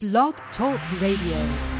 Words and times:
Blog 0.00 0.36
Talk 0.56 0.78
Radio. 1.00 1.77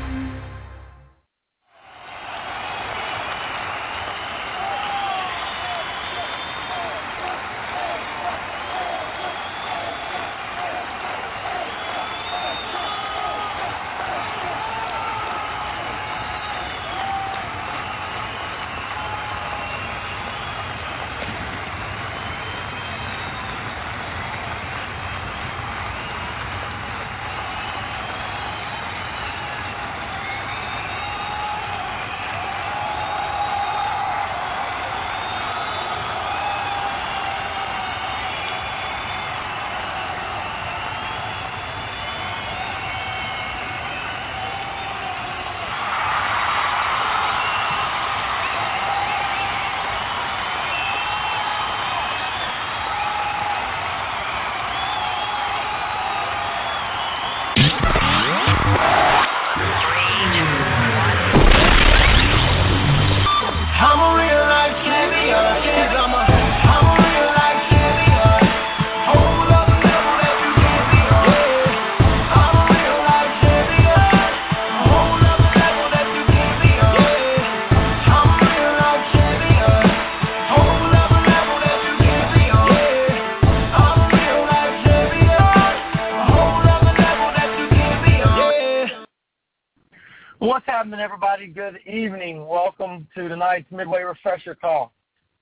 Everybody? 91.09 91.47
Good 91.47 91.79
evening. 91.87 92.47
Welcome 92.47 93.09
to 93.15 93.31
tonight's 93.31 93.65
Midway 93.73 94.03
Refresher 94.03 94.55
Call. 94.55 94.93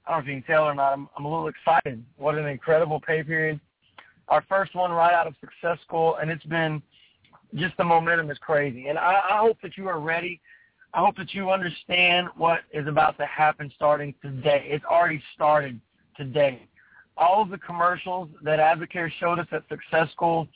I 0.06 0.12
don't 0.12 0.20
know 0.20 0.22
if 0.22 0.28
you 0.36 0.40
can 0.40 0.54
tell 0.54 0.62
or 0.62 0.74
not, 0.76 0.92
I'm, 0.92 1.08
I'm 1.18 1.24
a 1.24 1.28
little 1.28 1.48
excited. 1.48 2.04
What 2.18 2.36
an 2.36 2.46
incredible 2.46 3.00
pay 3.00 3.24
period. 3.24 3.58
Our 4.28 4.44
first 4.48 4.76
one 4.76 4.92
right 4.92 5.12
out 5.12 5.26
of 5.26 5.34
Success 5.40 5.78
School, 5.84 6.18
and 6.22 6.30
it's 6.30 6.44
been 6.44 6.80
just 7.56 7.76
the 7.78 7.84
momentum 7.84 8.30
is 8.30 8.38
crazy. 8.38 8.86
And 8.86 8.96
I, 8.96 9.20
I 9.28 9.38
hope 9.38 9.58
that 9.62 9.76
you 9.76 9.88
are 9.88 9.98
ready. 9.98 10.40
I 10.94 11.00
hope 11.00 11.16
that 11.16 11.34
you 11.34 11.50
understand 11.50 12.28
what 12.36 12.60
is 12.72 12.86
about 12.86 13.18
to 13.18 13.26
happen 13.26 13.72
starting 13.74 14.14
today. 14.22 14.68
It's 14.68 14.84
already 14.84 15.20
started 15.34 15.80
today. 16.16 16.68
All 17.16 17.42
of 17.42 17.50
the 17.50 17.58
commercials 17.58 18.28
that 18.44 18.60
Advocare 18.60 19.10
showed 19.18 19.40
us 19.40 19.48
at 19.50 19.64
Success 19.68 20.12
School 20.12 20.46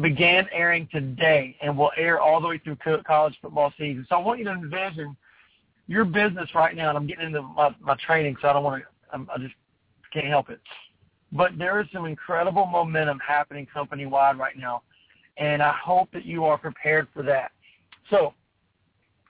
began 0.00 0.46
airing 0.52 0.88
today 0.90 1.56
and 1.62 1.76
will 1.76 1.92
air 1.96 2.20
all 2.20 2.40
the 2.40 2.48
way 2.48 2.58
through 2.58 2.76
co- 2.76 3.02
college 3.06 3.34
football 3.42 3.72
season. 3.78 4.06
So 4.08 4.16
I 4.16 4.18
want 4.20 4.38
you 4.38 4.44
to 4.46 4.52
envision 4.52 5.16
your 5.86 6.04
business 6.04 6.48
right 6.54 6.74
now, 6.74 6.88
and 6.88 6.98
I'm 6.98 7.06
getting 7.06 7.26
into 7.26 7.42
my, 7.42 7.74
my 7.80 7.96
training, 7.96 8.36
so 8.40 8.48
I 8.48 8.52
don't 8.52 8.64
want 8.64 8.82
to, 8.82 9.26
I 9.32 9.38
just 9.38 9.54
can't 10.12 10.26
help 10.26 10.48
it. 10.48 10.60
But 11.32 11.58
there 11.58 11.80
is 11.80 11.86
some 11.92 12.06
incredible 12.06 12.66
momentum 12.66 13.18
happening 13.26 13.66
company-wide 13.66 14.38
right 14.38 14.56
now, 14.56 14.82
and 15.36 15.62
I 15.62 15.72
hope 15.72 16.10
that 16.12 16.24
you 16.24 16.44
are 16.44 16.58
prepared 16.58 17.08
for 17.12 17.22
that. 17.24 17.52
So 18.10 18.34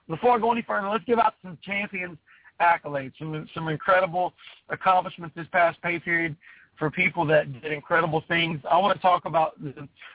before 0.07 0.35
I 0.35 0.39
go 0.39 0.51
any 0.51 0.61
further, 0.61 0.89
let's 0.89 1.05
give 1.05 1.19
out 1.19 1.35
some 1.41 1.57
champions 1.63 2.17
accolades, 2.61 3.13
some, 3.17 3.47
some 3.53 3.67
incredible 3.67 4.33
accomplishments 4.69 5.35
this 5.35 5.47
past 5.51 5.81
pay 5.81 5.99
period 5.99 6.35
for 6.77 6.89
people 6.89 7.25
that 7.27 7.61
did 7.61 7.71
incredible 7.71 8.23
things. 8.27 8.59
I 8.69 8.77
want 8.77 8.95
to 8.95 9.01
talk 9.01 9.25
about 9.25 9.59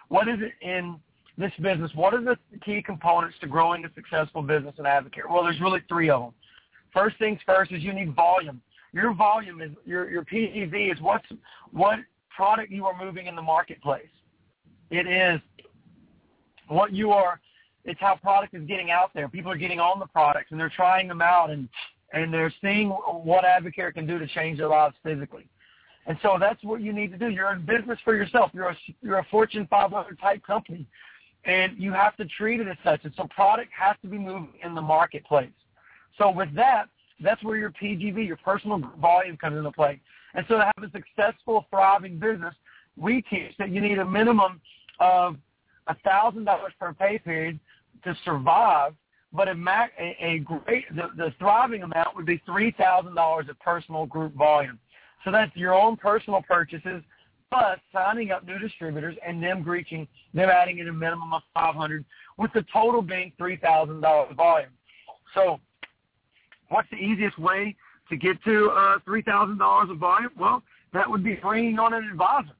what 0.08 0.28
is 0.28 0.38
it 0.40 0.52
in 0.60 0.98
this 1.36 1.52
business? 1.62 1.90
What 1.94 2.14
are 2.14 2.22
the 2.22 2.36
key 2.64 2.82
components 2.82 3.36
to 3.40 3.46
growing 3.46 3.84
a 3.84 3.88
successful 3.94 4.42
business 4.42 4.74
and 4.78 4.86
Advocare? 4.86 5.30
Well, 5.30 5.44
there's 5.44 5.60
really 5.60 5.80
three 5.88 6.10
of 6.10 6.22
them. 6.22 6.32
First 6.92 7.16
things 7.18 7.38
first 7.46 7.70
is 7.70 7.82
you 7.82 7.92
need 7.92 8.14
volume. 8.14 8.60
Your 8.92 9.14
volume 9.14 9.60
is 9.60 9.70
your 9.84 10.10
your 10.10 10.24
PGV 10.24 10.92
is 10.92 11.00
what's 11.00 11.26
what 11.70 11.98
product 12.34 12.72
you 12.72 12.86
are 12.86 12.96
moving 12.98 13.26
in 13.26 13.36
the 13.36 13.42
marketplace. 13.42 14.08
It 14.90 15.06
is 15.06 15.40
what 16.68 16.92
you 16.92 17.12
are. 17.12 17.40
It's 17.84 18.00
how 18.00 18.16
product 18.16 18.54
is 18.54 18.64
getting 18.66 18.90
out 18.90 19.10
there. 19.14 19.28
People 19.28 19.52
are 19.52 19.56
getting 19.56 19.80
on 19.80 19.98
the 19.98 20.06
products 20.06 20.50
and 20.50 20.58
they're 20.58 20.72
trying 20.74 21.08
them 21.08 21.22
out 21.22 21.50
and 21.50 21.68
and 22.12 22.32
they're 22.32 22.52
seeing 22.62 22.88
what 22.88 23.44
Advocare 23.44 23.92
can 23.92 24.06
do 24.06 24.18
to 24.18 24.26
change 24.28 24.58
their 24.58 24.68
lives 24.68 24.94
physically. 25.02 25.46
And 26.08 26.18
so 26.22 26.38
that's 26.40 26.62
what 26.64 26.80
you 26.80 26.92
need 26.92 27.12
to 27.12 27.18
do. 27.18 27.28
You're 27.28 27.52
in 27.52 27.64
business 27.66 27.98
for 28.02 28.16
yourself. 28.16 28.50
You're 28.54 28.70
a, 28.70 28.76
you're 29.02 29.18
a 29.18 29.26
Fortune 29.30 29.66
500 29.68 30.18
type 30.18 30.44
company, 30.44 30.86
and 31.44 31.76
you 31.78 31.92
have 31.92 32.16
to 32.16 32.24
treat 32.24 32.60
it 32.60 32.66
as 32.66 32.78
such. 32.82 33.04
And 33.04 33.12
so 33.14 33.28
product 33.28 33.70
has 33.78 33.94
to 34.02 34.08
be 34.08 34.18
moving 34.18 34.54
in 34.64 34.74
the 34.74 34.80
marketplace. 34.80 35.50
So 36.16 36.30
with 36.30 36.48
that, 36.54 36.86
that's 37.20 37.42
where 37.44 37.58
your 37.58 37.70
PGV, 37.70 38.26
your 38.26 38.38
personal 38.38 38.82
volume 39.00 39.36
comes 39.36 39.58
into 39.58 39.70
play. 39.70 40.00
And 40.34 40.46
so 40.48 40.56
to 40.56 40.64
have 40.64 40.82
a 40.82 40.90
successful, 40.90 41.66
thriving 41.68 42.18
business, 42.18 42.54
we 42.96 43.22
teach 43.22 43.52
that 43.58 43.70
you 43.70 43.82
need 43.82 43.98
a 43.98 44.04
minimum 44.04 44.60
of 45.00 45.36
$1,000 45.88 46.58
per 46.80 46.92
pay 46.94 47.18
period 47.18 47.60
to 48.04 48.16
survive, 48.24 48.94
but 49.32 49.48
a, 49.48 49.52
a, 49.98 50.16
a 50.20 50.38
great, 50.38 50.84
the, 50.94 51.08
the 51.16 51.32
thriving 51.38 51.82
amount 51.82 52.16
would 52.16 52.26
be 52.26 52.40
$3,000 52.48 53.48
of 53.48 53.60
personal 53.60 54.06
group 54.06 54.34
volume. 54.34 54.78
So 55.24 55.30
that's 55.30 55.54
your 55.56 55.74
own 55.74 55.96
personal 55.96 56.42
purchases 56.42 57.02
plus 57.50 57.78
signing 57.92 58.30
up 58.30 58.46
new 58.46 58.58
distributors 58.58 59.16
and 59.26 59.42
them 59.42 59.64
reaching, 59.64 60.06
them 60.34 60.50
adding 60.50 60.78
in 60.78 60.88
a 60.88 60.92
minimum 60.92 61.32
of 61.32 61.42
500 61.54 62.04
with 62.36 62.52
the 62.52 62.64
total 62.72 63.02
being 63.02 63.32
$3,000 63.40 64.36
volume. 64.36 64.70
So 65.34 65.60
what's 66.68 66.88
the 66.90 66.96
easiest 66.96 67.38
way 67.38 67.74
to 68.10 68.16
get 68.16 68.42
to 68.44 68.70
uh, 68.70 68.98
$3,000 69.06 69.90
of 69.90 69.98
volume? 69.98 70.30
Well, 70.38 70.62
that 70.92 71.08
would 71.08 71.24
be 71.24 71.34
bringing 71.34 71.78
on 71.78 71.94
an 71.94 72.04
advisor. 72.04 72.54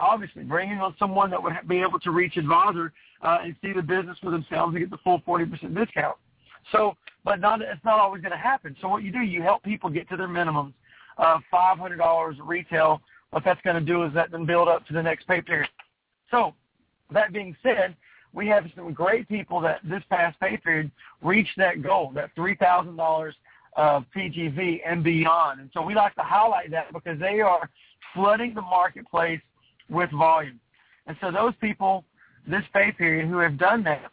Obviously, 0.00 0.44
bringing 0.44 0.78
on 0.78 0.94
someone 0.98 1.30
that 1.30 1.42
would 1.42 1.54
be 1.66 1.80
able 1.80 1.98
to 2.00 2.10
reach 2.12 2.36
advisor 2.36 2.92
uh, 3.22 3.38
and 3.42 3.56
see 3.60 3.72
the 3.72 3.82
business 3.82 4.16
for 4.22 4.30
themselves 4.30 4.74
and 4.74 4.78
get 4.78 4.90
the 4.90 4.98
full 4.98 5.20
40% 5.26 5.74
discount. 5.74 6.16
So, 6.70 6.96
but 7.24 7.40
not, 7.40 7.60
it's 7.62 7.84
not 7.84 7.98
always 7.98 8.22
going 8.22 8.32
to 8.32 8.38
happen. 8.38 8.76
So 8.80 8.88
what 8.88 9.02
you 9.02 9.10
do, 9.10 9.20
you 9.20 9.42
help 9.42 9.64
people 9.64 9.90
get 9.90 10.08
to 10.10 10.16
their 10.16 10.28
minimums 10.28 10.72
of 11.18 11.42
$500 11.52 12.36
retail. 12.44 13.00
What 13.30 13.44
that's 13.44 13.60
going 13.62 13.76
to 13.76 13.82
do 13.84 14.04
is 14.04 14.12
let 14.14 14.30
them 14.30 14.46
build 14.46 14.68
up 14.68 14.86
to 14.86 14.92
the 14.92 15.02
next 15.02 15.26
pay 15.26 15.40
period. 15.40 15.68
So 16.30 16.54
that 17.12 17.32
being 17.32 17.56
said, 17.62 17.94
we 18.32 18.46
have 18.48 18.64
some 18.74 18.92
great 18.92 19.28
people 19.28 19.60
that 19.60 19.80
this 19.84 20.02
past 20.10 20.38
pay 20.40 20.56
period 20.56 20.90
reached 21.22 21.56
that 21.56 21.82
goal, 21.82 22.12
that 22.14 22.34
$3,000 22.36 23.32
of 23.76 24.04
PGV 24.14 24.80
and 24.86 25.04
beyond. 25.04 25.60
And 25.60 25.70
so 25.72 25.82
we 25.82 25.94
like 25.94 26.14
to 26.16 26.22
highlight 26.22 26.70
that 26.70 26.92
because 26.92 27.18
they 27.18 27.40
are 27.40 27.68
flooding 28.14 28.54
the 28.54 28.62
marketplace 28.62 29.40
with 29.88 30.10
volume. 30.10 30.60
And 31.06 31.16
so 31.20 31.30
those 31.30 31.54
people 31.60 32.04
this 32.48 32.62
pay 32.72 32.92
period 32.92 33.28
who 33.28 33.38
have 33.38 33.58
done 33.58 33.84
that, 33.84 34.10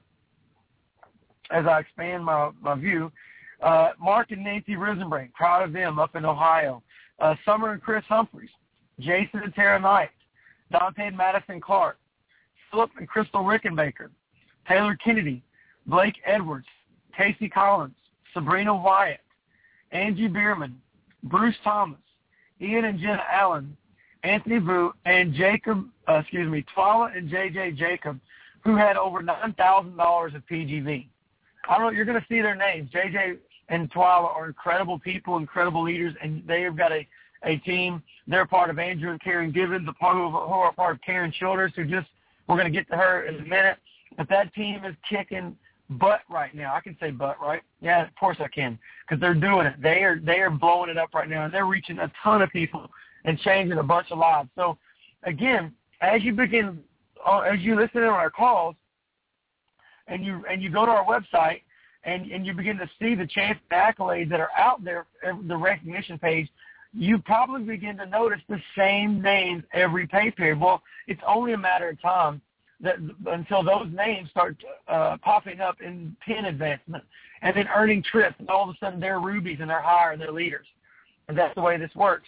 as 1.51 1.65
I 1.65 1.79
expand 1.79 2.25
my, 2.25 2.51
my 2.61 2.75
view, 2.75 3.11
uh, 3.61 3.91
Mark 3.99 4.31
and 4.31 4.43
Nancy 4.43 4.73
Risenbrink, 4.73 5.31
proud 5.33 5.63
of 5.63 5.73
them 5.73 5.99
up 5.99 6.15
in 6.15 6.25
Ohio. 6.25 6.83
Uh, 7.19 7.35
Summer 7.45 7.71
and 7.71 7.81
Chris 7.81 8.03
Humphreys, 8.07 8.49
Jason 8.99 9.41
and 9.43 9.53
Tara 9.53 9.79
Knight, 9.79 10.09
Dante 10.71 11.07
and 11.07 11.17
Madison 11.17 11.61
Clark, 11.61 11.97
Philip 12.71 12.91
and 12.97 13.07
Crystal 13.07 13.43
Rickenbaker, 13.43 14.09
Taylor 14.67 14.95
Kennedy, 14.95 15.43
Blake 15.87 16.15
Edwards, 16.25 16.67
Casey 17.15 17.47
Collins, 17.47 17.95
Sabrina 18.33 18.75
Wyatt, 18.75 19.21
Angie 19.91 20.27
Bierman, 20.27 20.79
Bruce 21.23 21.55
Thomas, 21.63 21.99
Ian 22.61 22.85
and 22.85 22.99
Jenna 22.99 23.23
Allen, 23.31 23.75
Anthony 24.23 24.57
Vu, 24.57 24.91
and 25.05 25.33
Jacob, 25.33 25.87
uh, 26.09 26.15
excuse 26.15 26.49
me, 26.49 26.65
Twala 26.73 27.11
and 27.15 27.29
JJ 27.29 27.77
Jacob, 27.77 28.19
who 28.63 28.75
had 28.75 28.97
over 28.97 29.21
$9,000 29.21 30.35
of 30.35 30.47
PGV. 30.47 31.07
I 31.69 31.77
don't 31.77 31.87
know, 31.87 31.91
you're 31.91 32.05
going 32.05 32.19
to 32.19 32.27
see 32.27 32.41
their 32.41 32.55
names. 32.55 32.89
JJ 32.91 33.37
and 33.69 33.91
Twila 33.91 34.35
are 34.35 34.47
incredible 34.47 34.99
people, 34.99 35.37
incredible 35.37 35.83
leaders, 35.83 36.13
and 36.21 36.43
they 36.47 36.61
have 36.61 36.77
got 36.77 36.91
a, 36.91 37.07
a 37.43 37.57
team. 37.57 38.01
They're 38.27 38.45
part 38.45 38.69
of 38.69 38.79
Andrew 38.79 39.11
and 39.11 39.21
Karen 39.21 39.51
Givens, 39.51 39.85
the 39.85 39.93
part 39.93 40.15
who, 40.15 40.35
are 40.35 40.71
part 40.71 40.95
of 40.95 41.01
Karen 41.01 41.31
Childers, 41.31 41.73
who 41.75 41.85
just, 41.85 42.07
we're 42.47 42.57
going 42.57 42.71
to 42.71 42.77
get 42.77 42.87
to 42.89 42.95
her 42.95 43.25
in 43.25 43.35
a 43.35 43.45
minute. 43.45 43.77
but 44.17 44.29
that 44.29 44.53
team 44.53 44.85
is 44.85 44.95
kicking 45.09 45.55
butt 45.89 46.21
right 46.29 46.53
now. 46.55 46.73
I 46.75 46.81
can 46.81 46.97
say 46.99 47.11
butt, 47.11 47.37
right? 47.41 47.61
Yeah, 47.81 48.07
of 48.07 48.15
course 48.15 48.37
I 48.39 48.47
can, 48.47 48.77
because 49.01 49.19
they're 49.21 49.33
doing 49.33 49.67
it. 49.67 49.81
They 49.81 50.03
are 50.03 50.19
they 50.19 50.39
are 50.39 50.49
blowing 50.49 50.89
it 50.89 50.97
up 50.97 51.13
right 51.13 51.29
now, 51.29 51.45
and 51.45 51.53
they're 51.53 51.65
reaching 51.65 51.99
a 51.99 52.11
ton 52.23 52.41
of 52.41 52.49
people 52.49 52.89
and 53.25 53.39
changing 53.39 53.77
a 53.77 53.83
bunch 53.83 54.07
of 54.11 54.17
lives. 54.17 54.49
So, 54.55 54.77
again, 55.23 55.73
as 56.01 56.23
you 56.23 56.33
begin, 56.33 56.79
uh, 57.25 57.39
as 57.39 57.59
you 57.59 57.75
listen 57.75 58.03
on 58.03 58.09
our 58.09 58.29
calls, 58.29 58.75
and 60.07 60.25
you 60.25 60.43
and 60.49 60.61
you 60.61 60.69
go 60.69 60.85
to 60.85 60.91
our 60.91 61.05
website, 61.05 61.61
and 62.05 62.31
and 62.31 62.45
you 62.45 62.53
begin 62.53 62.77
to 62.77 62.89
see 62.99 63.15
the 63.15 63.27
champion 63.27 63.59
accolades 63.71 64.29
that 64.29 64.39
are 64.39 64.51
out 64.57 64.83
there, 64.83 65.05
the 65.47 65.57
recognition 65.57 66.17
page, 66.17 66.49
you 66.93 67.17
probably 67.19 67.63
begin 67.63 67.97
to 67.97 68.05
notice 68.05 68.39
the 68.47 68.61
same 68.77 69.21
names 69.21 69.63
every 69.73 70.07
pay 70.07 70.31
period. 70.31 70.59
Well, 70.59 70.81
it's 71.07 71.21
only 71.27 71.53
a 71.53 71.57
matter 71.57 71.89
of 71.89 72.01
time 72.01 72.41
that 72.81 72.95
until 73.27 73.63
those 73.63 73.87
names 73.91 74.29
start 74.29 74.55
uh, 74.87 75.17
popping 75.21 75.59
up 75.59 75.81
in 75.81 76.15
pin 76.25 76.45
advancement 76.45 77.03
and 77.41 77.55
then 77.55 77.67
earning 77.75 78.03
trips, 78.03 78.35
and 78.39 78.49
all 78.49 78.69
of 78.69 78.75
a 78.75 78.77
sudden 78.79 78.99
they're 78.99 79.19
rubies 79.19 79.57
and 79.59 79.69
they're 79.69 79.81
higher 79.81 80.11
and 80.11 80.21
they're 80.21 80.31
leaders. 80.31 80.65
And 81.27 81.37
that's 81.37 81.55
the 81.55 81.61
way 81.61 81.77
this 81.77 81.93
works. 81.95 82.27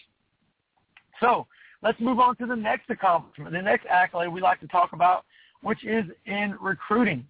So 1.21 1.47
let's 1.81 1.99
move 1.99 2.19
on 2.19 2.35
to 2.37 2.45
the 2.45 2.55
next 2.55 2.89
accomplishment, 2.89 3.51
the 3.51 3.61
next 3.61 3.85
accolade 3.87 4.29
we 4.29 4.41
like 4.41 4.59
to 4.61 4.67
talk 4.67 4.93
about, 4.93 5.25
which 5.61 5.83
is 5.85 6.05
in 6.25 6.55
recruiting. 6.59 7.25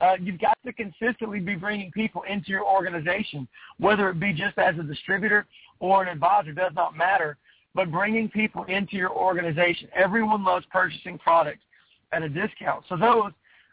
Uh, 0.00 0.16
you've 0.20 0.40
got 0.40 0.56
to 0.64 0.72
consistently 0.72 1.40
be 1.40 1.54
bringing 1.54 1.90
people 1.92 2.22
into 2.22 2.48
your 2.48 2.64
organization, 2.64 3.46
whether 3.78 4.08
it 4.08 4.18
be 4.18 4.32
just 4.32 4.56
as 4.56 4.74
a 4.78 4.82
distributor 4.82 5.46
or 5.78 6.02
an 6.02 6.08
advisor, 6.08 6.52
does 6.52 6.72
not 6.74 6.96
matter, 6.96 7.36
but 7.74 7.90
bringing 7.90 8.28
people 8.28 8.64
into 8.64 8.96
your 8.96 9.10
organization. 9.10 9.88
Everyone 9.94 10.44
loves 10.44 10.64
purchasing 10.70 11.18
products 11.18 11.62
at 12.12 12.22
a 12.22 12.28
discount. 12.28 12.84
So 12.88 12.96
those, 12.96 13.32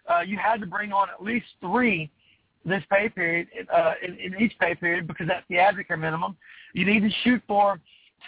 uh, 0.10 0.22
you 0.22 0.38
had 0.38 0.60
to 0.60 0.68
bring 0.68 0.92
on 0.92 1.08
at 1.10 1.24
least 1.24 1.46
three 1.62 2.12
this 2.66 2.84
pay 2.92 3.08
period, 3.08 3.48
uh, 3.74 3.94
in, 4.06 4.16
in 4.16 4.42
each 4.42 4.54
pay 4.60 4.76
period 4.76 5.08
because 5.08 5.28
that's 5.28 5.46
the 5.50 5.56
Advocare 5.56 5.98
minimum. 5.98 6.36
You 6.74 6.86
need 6.86 7.00
to 7.00 7.10
shoot 7.24 7.42
for 7.48 7.80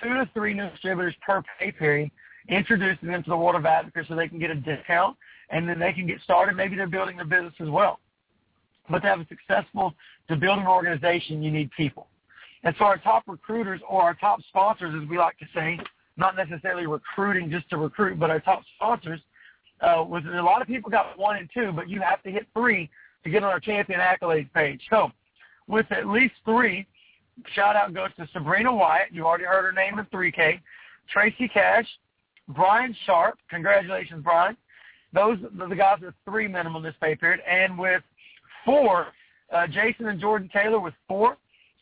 two 0.02 0.10
to 0.10 0.30
three 0.34 0.54
new 0.54 0.70
distributors 0.70 1.14
per 1.22 1.44
pay 1.60 1.72
period, 1.74 2.10
introducing 2.48 3.10
them 3.10 3.22
to 3.24 3.30
the 3.30 3.38
world 3.38 3.56
of 3.56 3.64
Advocare 3.64 4.08
so 4.08 4.16
they 4.16 4.30
can 4.30 4.40
get 4.40 4.50
a 4.50 4.56
discount 4.56 5.18
and 5.50 5.68
then 5.68 5.80
they 5.80 5.94
can 5.94 6.08
get 6.08 6.22
started. 6.22 6.56
Maybe 6.56 6.76
they're 6.76 6.88
building 6.88 7.18
their 7.18 7.26
business 7.26 7.54
as 7.60 7.70
well. 7.70 8.00
But 8.90 9.00
to 9.00 9.08
have 9.08 9.20
a 9.20 9.28
successful, 9.28 9.94
to 10.28 10.36
build 10.36 10.60
an 10.60 10.68
organization, 10.68 11.44
you 11.44 11.52
need 11.52 11.70
people. 11.72 12.08
And 12.64 12.76
so 12.78 12.86
our 12.86 12.98
top 12.98 13.24
recruiters 13.28 13.82
or 13.88 14.02
our 14.02 14.16
top 14.16 14.42
sponsors, 14.50 14.94
as 15.02 15.08
we 15.08 15.18
like 15.18 15.38
to 15.40 15.46
say, 15.54 15.80
not 16.18 16.36
necessarily 16.36 16.88
recruiting 16.88 17.50
just 17.50 17.70
to 17.70 17.78
recruit, 17.78 18.20
but 18.20 18.30
our 18.30 18.40
top 18.40 18.64
sponsors, 18.76 19.22
uh, 19.82 20.04
was 20.06 20.24
a 20.26 20.42
lot 20.42 20.62
of 20.62 20.68
people 20.68 20.92
got 20.92 21.18
one 21.18 21.38
and 21.38 21.50
two, 21.54 21.72
but 21.72 21.90
you 21.90 22.02
have 22.02 22.22
to 22.24 22.30
hit 22.30 22.46
three 22.54 22.90
to 23.24 23.30
get 23.30 23.44
on 23.44 23.50
our 23.50 23.60
champion 23.60 24.00
accolades 24.00 24.52
page. 24.54 24.82
So 24.90 25.12
with 25.68 25.90
at 25.92 26.08
least 26.08 26.34
three, 26.44 26.86
shout 27.54 27.76
out 27.76 27.94
goes 27.94 28.10
to 28.18 28.28
Sabrina 28.34 28.74
Wyatt. 28.74 29.14
You 29.14 29.26
already 29.26 29.46
heard 29.46 29.64
her 29.64 29.72
name 29.72 30.00
in 30.00 30.06
3K. 30.06 30.60
Tracy 31.12 31.48
Cash, 31.48 31.88
Brian 32.50 32.96
Sharp. 33.06 33.38
Congratulations, 33.50 34.22
Brian. 34.24 34.58
Those 35.14 35.38
the 35.58 35.76
guys 35.76 36.00
with 36.02 36.14
three 36.26 36.48
minimum 36.48 36.84
this 36.84 36.96
pay 37.02 37.16
period. 37.16 37.42
And 37.50 37.78
with 37.78 38.04
four, 38.64 39.08
uh, 39.54 39.68
Jason 39.68 40.08
and 40.08 40.20
Jordan 40.20 40.50
Taylor 40.54 40.80
with 40.80 40.94
four, 41.08 41.38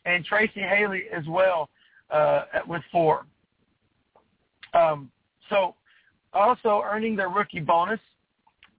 and 0.06 0.24
Tracy 0.24 0.60
Haley 0.60 1.04
as 1.14 1.26
well 1.28 1.68
uh, 2.10 2.44
with 2.66 2.82
four. 2.90 3.26
Um, 4.74 5.10
so 5.50 5.74
also 6.32 6.82
earning 6.84 7.16
their 7.16 7.28
rookie 7.28 7.60
bonus 7.60 8.00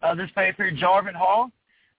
uh, 0.01 0.16
this 0.16 0.30
pay 0.36 0.51
period, 0.51 0.78
Jarvin 0.78 1.13
Hall, 1.13 1.51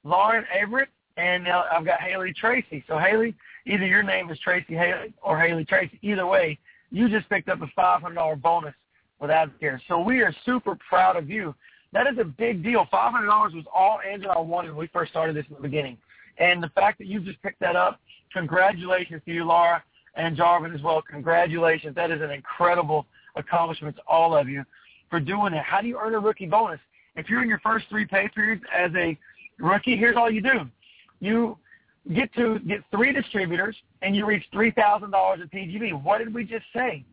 Lauren 0.05 0.45
Everett, 0.53 0.89
and 1.17 1.47
uh, 1.47 1.65
I've 1.73 1.85
got 1.85 2.01
Haley 2.01 2.33
Tracy. 2.33 2.83
So 2.89 2.99
Haley, 2.99 3.35
either 3.67 3.87
your 3.87 4.03
name 4.03 4.31
is 4.31 4.39
Tracy 4.41 4.75
Haley 4.75 5.13
or 5.23 5.39
Haley 5.39 5.65
Tracy. 5.65 5.99
Either 6.03 6.27
way, 6.27 6.59
you 6.91 7.09
just 7.09 7.29
picked 7.29 7.49
up 7.49 7.61
a 7.63 7.81
$500 7.81 8.41
bonus 8.41 8.75
with 9.21 9.31
Advocare. 9.31 9.79
So 9.87 10.01
we 10.01 10.23
are 10.23 10.35
super 10.47 10.77
proud 10.89 11.17
of 11.17 11.29
you. 11.29 11.55
That 11.93 12.07
is 12.07 12.19
a 12.19 12.25
big 12.25 12.63
deal. 12.63 12.87
$500 12.93 13.55
was 13.55 13.65
all 13.75 14.01
Angela 14.01 14.43
wanted 14.43 14.71
when 14.71 14.79
we 14.79 14.87
first 14.89 15.11
started 15.11 15.35
this 15.35 15.45
in 15.49 15.57
the 15.57 15.63
beginning. 15.63 15.99
And 16.39 16.63
the 16.63 16.71
fact 16.71 16.99
that 16.99 17.07
you 17.07 17.21
just 17.21 17.43
picked 17.43 17.61
that 17.61 17.77
up, 17.77 18.01
congratulations 18.33 19.23
to 19.27 19.33
you, 19.33 19.45
Laura, 19.45 19.83
and 20.15 20.37
Jarvin 20.37 20.75
as 20.75 20.83
well. 20.83 21.03
Congratulations. 21.03 21.95
That 21.95 22.11
is 22.11 22.23
an 22.23 22.31
incredible 22.31 23.07
accomplishment 23.37 23.97
to 23.97 24.03
all 24.07 24.37
of 24.37 24.49
you 24.49 24.65
for 25.09 25.21
doing 25.21 25.53
it. 25.53 25.63
How 25.65 25.81
do 25.81 25.89
you 25.89 25.99
earn 26.01 26.15
a 26.15 26.19
rookie 26.19 26.47
bonus? 26.47 26.81
If 27.17 27.29
you're 27.29 27.43
in 27.43 27.49
your 27.49 27.61
first 27.61 27.87
three 27.89 28.07
pay 28.07 28.29
periods 28.29 28.63
as 28.73 28.93
a 28.97 29.19
rookie, 29.59 29.97
here's 29.97 30.17
all 30.17 30.31
you 30.31 30.41
do. 30.41 30.61
You 31.19 31.59
get 32.15 32.33
to 32.35 32.59
get 32.61 32.81
three 32.91 33.13
distributors 33.13 33.77
and 34.03 34.17
you 34.17 34.25
reach 34.27 34.45
$3,000 34.55 35.43
in 35.43 35.49
PGV. 35.49 36.03
What 36.03 36.19
did 36.19 36.33
we 36.33 36.45
just 36.45 36.65
say? 36.75 37.05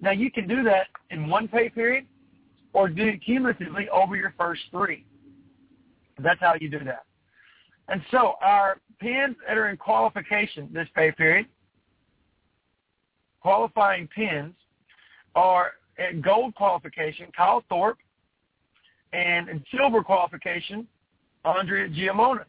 Now 0.00 0.12
you 0.12 0.30
can 0.30 0.46
do 0.46 0.62
that 0.64 0.86
in 1.10 1.28
one 1.28 1.48
pay 1.48 1.68
period 1.70 2.06
or 2.76 2.90
do 2.90 3.06
it 3.06 3.24
cumulatively 3.24 3.88
over 3.88 4.16
your 4.16 4.34
first 4.36 4.60
three. 4.70 5.06
That's 6.22 6.38
how 6.40 6.56
you 6.60 6.68
do 6.68 6.80
that. 6.80 7.04
And 7.88 8.02
so 8.10 8.34
our 8.42 8.76
pins 9.00 9.34
that 9.48 9.56
are 9.56 9.70
in 9.70 9.78
qualification 9.78 10.68
this 10.74 10.86
pay 10.94 11.10
period, 11.10 11.46
qualifying 13.40 14.06
pins, 14.08 14.52
are 15.34 15.72
at 15.98 16.20
gold 16.20 16.54
qualification, 16.54 17.28
Kyle 17.34 17.64
Thorpe, 17.70 17.96
and 19.14 19.48
in 19.48 19.64
silver 19.74 20.02
qualification, 20.02 20.86
Andrea 21.46 21.88
Giamona. 21.88 22.44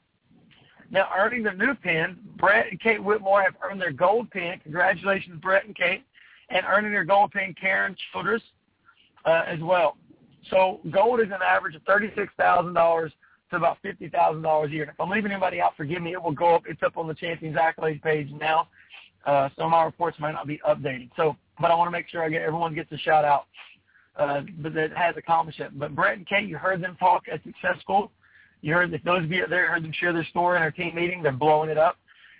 Now, 0.91 1.07
earning 1.18 1.44
the 1.44 1.53
new 1.53 1.74
pin, 1.74 2.18
Brett 2.38 2.68
and 2.69 2.81
Kate 2.81 3.01
Whitmore 3.01 3.44
have 3.44 3.56
earned 3.63 3.79
their 3.79 3.94
gold 3.94 4.29
pin. 4.31 4.59
Congratulations, 4.62 5.39
Brett 5.41 5.65
and 5.65 5.75
Kate. 5.75 6.03
And 6.50 6.65
earning 6.68 6.91
their 6.91 7.06
gold 7.06 7.31
pin, 7.31 7.56
Karen 7.59 7.95
Childress 8.12 8.41
uh, 9.25 9.44
as 9.47 9.59
well. 9.62 9.95
So 10.50 10.80
gold 10.92 11.20
is 11.20 11.28
an 11.28 11.42
average 11.44 11.76
of 11.76 11.84
$36,000 11.84 13.12
to 13.50 13.56
about 13.56 13.78
$50,000 13.84 14.66
a 14.66 14.70
year. 14.70 14.84
If 14.84 15.00
I'm 15.00 15.10
leaving 15.10 15.32
anybody 15.32 15.62
out, 15.62 15.76
forgive 15.78 16.02
me. 16.02 16.14
It 16.14 16.22
will 16.22 16.32
go 16.32 16.56
up. 16.56 16.64
It's 16.68 16.84
up 16.84 16.98
on 16.98 17.08
the 17.08 17.14
Champions 17.14 17.58
Accolades 17.58 18.02
page 18.02 18.30
now. 18.40 18.68
Uh, 19.26 19.50
of 19.58 19.70
my 19.70 19.84
reports 19.84 20.18
might 20.20 20.32
not 20.32 20.48
be 20.48 20.60
updated. 20.68 21.10
So, 21.18 21.36
but 21.60 21.70
I 21.70 21.76
want 21.76 21.88
to 21.88 21.92
make 21.92 22.08
sure 22.08 22.24
I 22.24 22.30
get 22.30 22.42
everyone 22.44 22.74
gets 22.74 22.92
a 22.92 22.98
shout 22.98 23.26
out. 23.26 23.48
Uh, 24.16 24.42
that 24.64 24.92
has 24.96 25.16
accomplished 25.16 25.60
it. 25.60 25.78
But 25.78 25.94
Brett 25.94 26.18
and 26.18 26.26
Kate, 26.26 26.48
you 26.50 26.58
heard 26.58 26.82
them 26.82 26.98
talk 27.00 27.26
at 27.32 27.44
Success 27.44 27.80
School. 27.82 28.12
You 28.62 28.74
heard 28.74 28.92
if 28.92 29.04
those 29.04 29.24
of 29.24 29.32
you 29.32 29.46
there 29.48 29.70
heard 29.70 29.84
them 29.84 29.92
share 29.92 30.12
their 30.12 30.26
story 30.26 30.58
in 30.58 30.64
our 30.64 30.72
team 30.72 30.96
meeting. 30.96 31.22
They're 31.22 31.32
blowing 31.32 31.70
it 31.70 31.78
up. 31.78 31.98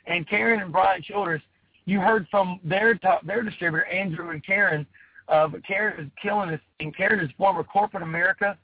And 0.08 0.28
Karen 0.28 0.62
and 0.62 0.72
Brian 0.72 1.04
Childress, 1.04 1.42
you 1.86 2.00
heard 2.00 2.28
from 2.32 2.60
their 2.64 2.96
top, 2.96 3.26
their 3.28 3.44
distributor 3.44 3.86
Andrew 3.86 4.32
and 4.32 4.44
Karen. 4.44 4.88
But 5.27 5.65
Karen 5.65 6.12
killing 6.22 6.50
this. 6.50 6.62
And 6.79 6.96
Karen 6.96 7.19
is 7.19 7.29
former 7.38 7.63
corporate 7.63 8.03
America, 8.03 8.57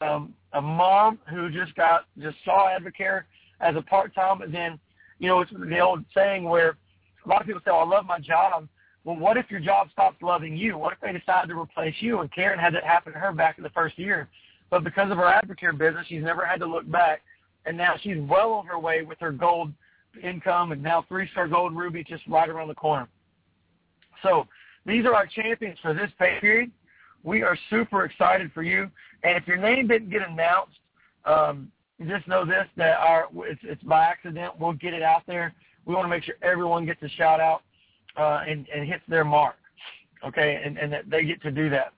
um, 0.00 0.34
a 0.52 0.60
mom 0.60 1.18
who 1.30 1.50
just 1.50 1.74
got 1.74 2.06
just 2.18 2.36
saw 2.44 2.68
Advocare 2.68 3.22
as 3.60 3.76
a 3.76 3.82
part 3.82 4.14
time. 4.14 4.38
But 4.38 4.52
then, 4.52 4.78
you 5.18 5.28
know, 5.28 5.40
it's 5.40 5.50
the 5.50 5.78
old 5.80 6.04
saying 6.14 6.44
where 6.44 6.76
a 7.24 7.28
lot 7.28 7.40
of 7.40 7.46
people 7.46 7.62
say, 7.64 7.70
oh, 7.70 7.78
"I 7.78 7.84
love 7.84 8.06
my 8.06 8.18
job." 8.18 8.68
Well, 9.04 9.16
what 9.16 9.36
if 9.36 9.50
your 9.50 9.60
job 9.60 9.90
stops 9.92 10.22
loving 10.22 10.56
you? 10.56 10.78
What 10.78 10.94
if 10.94 11.00
they 11.00 11.12
decide 11.12 11.48
to 11.48 11.58
replace 11.58 11.94
you? 12.00 12.20
And 12.20 12.32
Karen 12.32 12.58
had 12.58 12.74
that 12.74 12.84
happen 12.84 13.12
to 13.12 13.18
her 13.18 13.32
back 13.32 13.58
in 13.58 13.62
the 13.62 13.70
first 13.70 13.98
year. 13.98 14.28
But 14.70 14.82
because 14.82 15.10
of 15.10 15.18
her 15.18 15.24
Advocare 15.24 15.76
business, 15.76 16.06
she's 16.08 16.22
never 16.22 16.44
had 16.44 16.58
to 16.60 16.66
look 16.66 16.90
back. 16.90 17.20
And 17.66 17.76
now 17.76 17.96
she's 18.02 18.16
well 18.18 18.54
on 18.54 18.66
her 18.66 18.78
way 18.78 19.02
with 19.02 19.18
her 19.20 19.30
gold 19.30 19.72
income 20.22 20.72
and 20.72 20.82
now 20.82 21.04
three-star 21.06 21.48
gold 21.48 21.76
ruby 21.76 22.02
just 22.02 22.26
right 22.26 22.48
around 22.48 22.68
the 22.68 22.74
corner. 22.74 23.08
So 24.22 24.46
these 24.86 25.04
are 25.06 25.14
our 25.14 25.26
champions 25.26 25.78
for 25.80 25.94
this 25.94 26.10
pay 26.18 26.38
period. 26.40 26.70
We 27.22 27.42
are 27.42 27.56
super 27.70 28.04
excited 28.04 28.52
for 28.52 28.62
you. 28.62 28.90
And 29.22 29.36
if 29.36 29.46
your 29.46 29.56
name 29.56 29.88
didn't 29.88 30.10
get 30.10 30.28
announced, 30.28 30.78
um, 31.24 31.70
just 32.06 32.28
know 32.28 32.44
this, 32.44 32.66
that 32.76 32.98
our 32.98 33.28
it's, 33.36 33.60
it's 33.64 33.82
by 33.82 34.04
accident. 34.04 34.54
We'll 34.58 34.74
get 34.74 34.92
it 34.94 35.02
out 35.02 35.22
there. 35.26 35.54
We 35.86 35.94
want 35.94 36.04
to 36.04 36.08
make 36.08 36.24
sure 36.24 36.34
everyone 36.42 36.84
gets 36.84 37.02
a 37.02 37.08
shout 37.08 37.40
out 37.40 37.62
uh, 38.16 38.42
and, 38.46 38.66
and 38.74 38.86
hits 38.86 39.02
their 39.08 39.24
mark, 39.24 39.56
okay, 40.26 40.60
and, 40.64 40.76
and 40.78 40.92
that 40.92 41.08
they 41.08 41.24
get 41.24 41.40
to 41.42 41.50
do 41.50 41.70
that. 41.70 41.92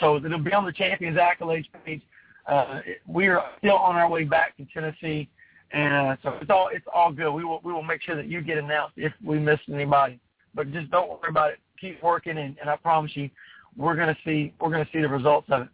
So 0.00 0.16
it'll 0.16 0.38
be 0.38 0.52
on 0.52 0.64
the 0.64 0.72
Champions 0.72 1.18
Accolades 1.18 1.66
page. 1.84 2.02
Uh, 2.46 2.80
we 3.06 3.28
are 3.28 3.44
still 3.58 3.76
on 3.76 3.96
our 3.96 4.08
way 4.08 4.24
back 4.24 4.56
to 4.58 4.66
Tennessee, 4.72 5.28
and 5.72 6.08
uh, 6.08 6.16
so 6.22 6.38
it's 6.40 6.50
all 6.50 6.68
it's 6.72 6.86
all 6.92 7.10
good. 7.10 7.32
We 7.32 7.44
will 7.44 7.60
we 7.64 7.72
will 7.72 7.82
make 7.82 8.02
sure 8.02 8.16
that 8.16 8.26
you 8.26 8.42
get 8.42 8.58
announced 8.58 8.94
if 8.96 9.12
we 9.24 9.38
miss 9.38 9.60
anybody. 9.72 10.20
But 10.54 10.72
just 10.72 10.90
don't 10.90 11.08
worry 11.08 11.30
about 11.30 11.52
it. 11.52 11.58
Keep 11.80 12.02
working, 12.02 12.38
and, 12.38 12.56
and 12.60 12.70
I 12.70 12.76
promise 12.76 13.12
you, 13.14 13.28
we're 13.76 13.96
gonna 13.96 14.16
see 14.24 14.52
we're 14.60 14.70
gonna 14.70 14.88
see 14.92 15.00
the 15.00 15.08
results 15.08 15.48
of 15.50 15.62
it. 15.62 15.68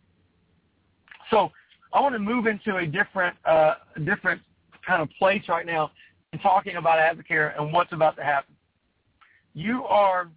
So 1.30 1.50
I 1.92 2.00
want 2.00 2.14
to 2.14 2.18
move 2.18 2.46
into 2.46 2.76
a 2.76 2.86
different 2.86 3.36
uh, 3.44 3.74
different 4.04 4.40
kind 4.86 5.02
of 5.02 5.08
place 5.18 5.42
right 5.48 5.66
now 5.66 5.90
in 6.32 6.38
talking 6.38 6.76
about 6.76 6.98
Advocare 6.98 7.58
and 7.58 7.72
what's 7.72 7.92
about 7.92 8.16
to 8.16 8.24
happen 8.24 8.54
you 9.54 9.84
are 9.84 10.30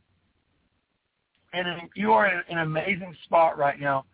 in 1.54 1.68
an, 1.68 1.90
you 1.96 2.12
are 2.14 2.28
in 2.28 2.42
an 2.50 2.60
amazing 2.60 3.16
spot 3.26 3.58
right 3.58 3.80
now 3.80 4.06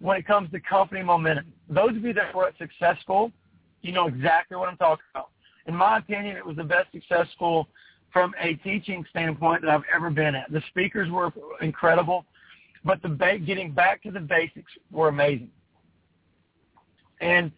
when 0.00 0.16
it 0.16 0.26
comes 0.26 0.50
to 0.50 0.60
company 0.60 1.02
momentum. 1.02 1.52
Those 1.68 1.90
of 1.90 2.02
you 2.02 2.12
that 2.14 2.34
were 2.34 2.48
at 2.48 2.58
Success 2.58 2.96
you 3.82 3.92
know 3.92 4.06
exactly 4.06 4.56
what 4.56 4.68
I'm 4.68 4.76
talking 4.76 5.04
about. 5.14 5.30
In 5.66 5.74
my 5.74 5.98
opinion, 5.98 6.36
it 6.36 6.44
was 6.44 6.56
the 6.56 6.64
best 6.64 6.90
Success 6.92 7.26
School 7.34 7.68
from 8.12 8.34
a 8.40 8.54
teaching 8.56 9.04
standpoint 9.10 9.62
that 9.62 9.70
I've 9.70 9.84
ever 9.94 10.10
been 10.10 10.34
at. 10.34 10.50
The 10.52 10.62
speakers 10.68 11.10
were 11.10 11.32
incredible, 11.60 12.24
but 12.84 13.00
the 13.02 13.08
ba- 13.08 13.38
getting 13.38 13.72
back 13.72 14.02
to 14.02 14.10
the 14.10 14.20
basics 14.20 14.70
were 14.90 15.08
amazing. 15.08 15.50
And 17.20 17.52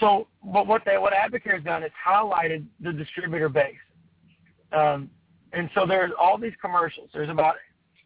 so, 0.00 0.28
but 0.52 0.66
what 0.66 0.82
they 0.84 0.98
what 0.98 1.12
Advocare 1.12 1.54
has 1.54 1.64
done 1.64 1.82
is 1.82 1.90
highlighted 2.06 2.64
the 2.80 2.92
distributor 2.92 3.48
base. 3.48 3.74
Um, 4.72 5.10
and 5.52 5.70
so 5.74 5.86
there's 5.86 6.12
all 6.20 6.38
these 6.38 6.52
commercials. 6.60 7.08
There's 7.12 7.30
about 7.30 7.56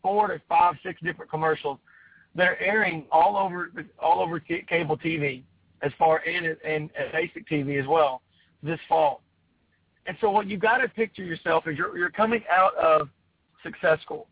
four 0.01 0.29
to 0.29 0.41
five, 0.49 0.75
six 0.85 1.01
different 1.03 1.31
commercials 1.31 1.79
that 2.35 2.49
are 2.49 2.57
airing 2.57 3.05
all 3.11 3.37
over 3.37 3.71
all 3.99 4.21
over 4.21 4.41
cable 4.41 4.97
TV, 4.97 5.43
as 5.83 5.93
far 5.99 6.23
and, 6.27 6.47
and 6.47 6.57
and 6.65 7.13
basic 7.13 7.49
TV 7.49 7.81
as 7.81 7.87
well 7.87 8.23
this 8.63 8.79
fall. 8.89 9.23
And 10.07 10.17
so 10.21 10.31
what 10.31 10.49
you 10.49 10.57
got 10.57 10.79
to 10.79 10.89
picture 10.89 11.25
yourself 11.25 11.67
is 11.67 11.77
you're 11.77 11.97
you're 11.97 12.11
coming 12.11 12.43
out 12.51 12.75
of 12.77 13.09
success 13.63 14.01
school, 14.03 14.27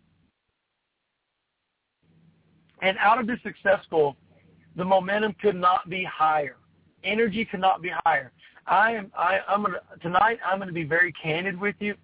and 2.82 2.96
out 2.98 3.20
of 3.20 3.26
this 3.26 3.38
success 3.42 3.84
school, 3.84 4.16
the 4.76 4.84
momentum 4.84 5.34
could 5.40 5.56
not 5.56 5.88
be 5.88 6.04
higher. 6.04 6.56
Energy 7.04 7.44
could 7.44 7.60
not 7.60 7.82
be 7.82 7.90
higher. 8.04 8.32
I 8.66 8.92
am 8.92 9.12
I, 9.16 9.38
I'm 9.48 9.62
gonna 9.62 9.80
tonight. 10.02 10.38
I'm 10.44 10.58
going 10.58 10.68
to 10.68 10.74
be 10.74 10.84
very 10.84 11.12
candid 11.12 11.58
with 11.58 11.76
you. 11.78 11.94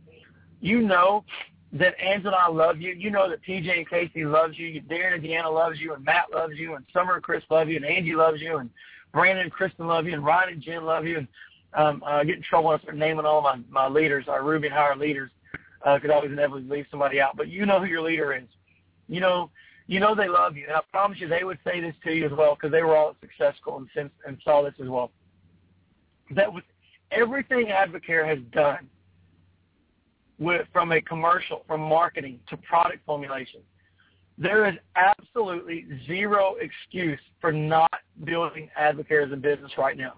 You 0.60 0.82
know 0.82 1.24
that 1.72 1.98
Angela 2.00 2.36
and 2.46 2.56
I 2.56 2.64
love 2.64 2.80
you. 2.80 2.92
You 2.92 3.10
know 3.10 3.28
that 3.28 3.44
PJ 3.44 3.76
and 3.76 3.88
Casey 3.88 4.24
loves 4.24 4.58
you. 4.58 4.80
Darren 4.82 5.14
and 5.14 5.22
Deanna 5.22 5.52
loves 5.52 5.80
you, 5.80 5.94
and 5.94 6.04
Matt 6.04 6.26
loves 6.32 6.54
you, 6.56 6.74
and 6.74 6.84
Summer 6.92 7.14
and 7.14 7.22
Chris 7.22 7.42
love 7.50 7.68
you, 7.68 7.76
and 7.76 7.84
Angie 7.84 8.14
loves 8.14 8.40
you, 8.40 8.58
and 8.58 8.70
Brandon 9.12 9.44
and 9.44 9.52
Kristen 9.52 9.86
love 9.86 10.06
you, 10.06 10.14
and 10.14 10.24
Ryan 10.24 10.54
and 10.54 10.62
Jen 10.62 10.84
love 10.84 11.04
you. 11.04 11.18
And 11.18 11.28
um, 11.76 12.02
I 12.04 12.24
get 12.24 12.36
in 12.36 12.42
trouble 12.42 12.70
when 12.70 12.78
I 12.78 12.82
start 12.82 12.96
naming 12.96 13.26
all 13.26 13.42
my 13.42 13.60
my 13.70 13.88
leaders, 13.88 14.26
our 14.28 14.42
Ruby 14.42 14.66
and 14.66 14.74
Higher 14.74 14.96
leaders. 14.96 15.30
Uh, 15.84 15.98
could 16.00 16.10
always 16.10 16.32
inevitably 16.32 16.78
leave 16.78 16.86
somebody 16.90 17.20
out, 17.20 17.36
but 17.36 17.48
you 17.48 17.64
know 17.64 17.78
who 17.78 17.86
your 17.86 18.02
leader 18.02 18.34
is. 18.34 18.48
You 19.08 19.20
know, 19.20 19.50
you 19.86 20.00
know 20.00 20.16
they 20.16 20.26
love 20.26 20.56
you, 20.56 20.64
and 20.66 20.74
I 20.74 20.80
promise 20.90 21.20
you 21.20 21.28
they 21.28 21.44
would 21.44 21.58
say 21.64 21.80
this 21.80 21.94
to 22.02 22.12
you 22.12 22.26
as 22.26 22.32
well 22.32 22.54
because 22.54 22.72
they 22.72 22.82
were 22.82 22.96
all 22.96 23.14
successful 23.20 23.86
and 23.96 24.10
and 24.26 24.38
saw 24.42 24.62
this 24.62 24.74
as 24.82 24.88
well. 24.88 25.12
That 26.34 26.52
with 26.52 26.64
everything 27.12 27.66
Advocare 27.66 28.26
has 28.26 28.38
done 28.52 28.88
with, 30.38 30.66
from 30.72 30.92
a 30.92 31.00
commercial, 31.00 31.62
from 31.66 31.80
marketing 31.80 32.40
to 32.48 32.56
product 32.56 33.04
formulation. 33.06 33.60
There 34.38 34.66
is 34.66 34.74
absolutely 34.96 35.86
zero 36.06 36.56
excuse 36.60 37.20
for 37.40 37.52
not 37.52 38.00
building 38.24 38.68
Advocare 38.78 39.24
as 39.24 39.32
a 39.32 39.36
business 39.36 39.72
right 39.78 39.96
now. 39.96 40.14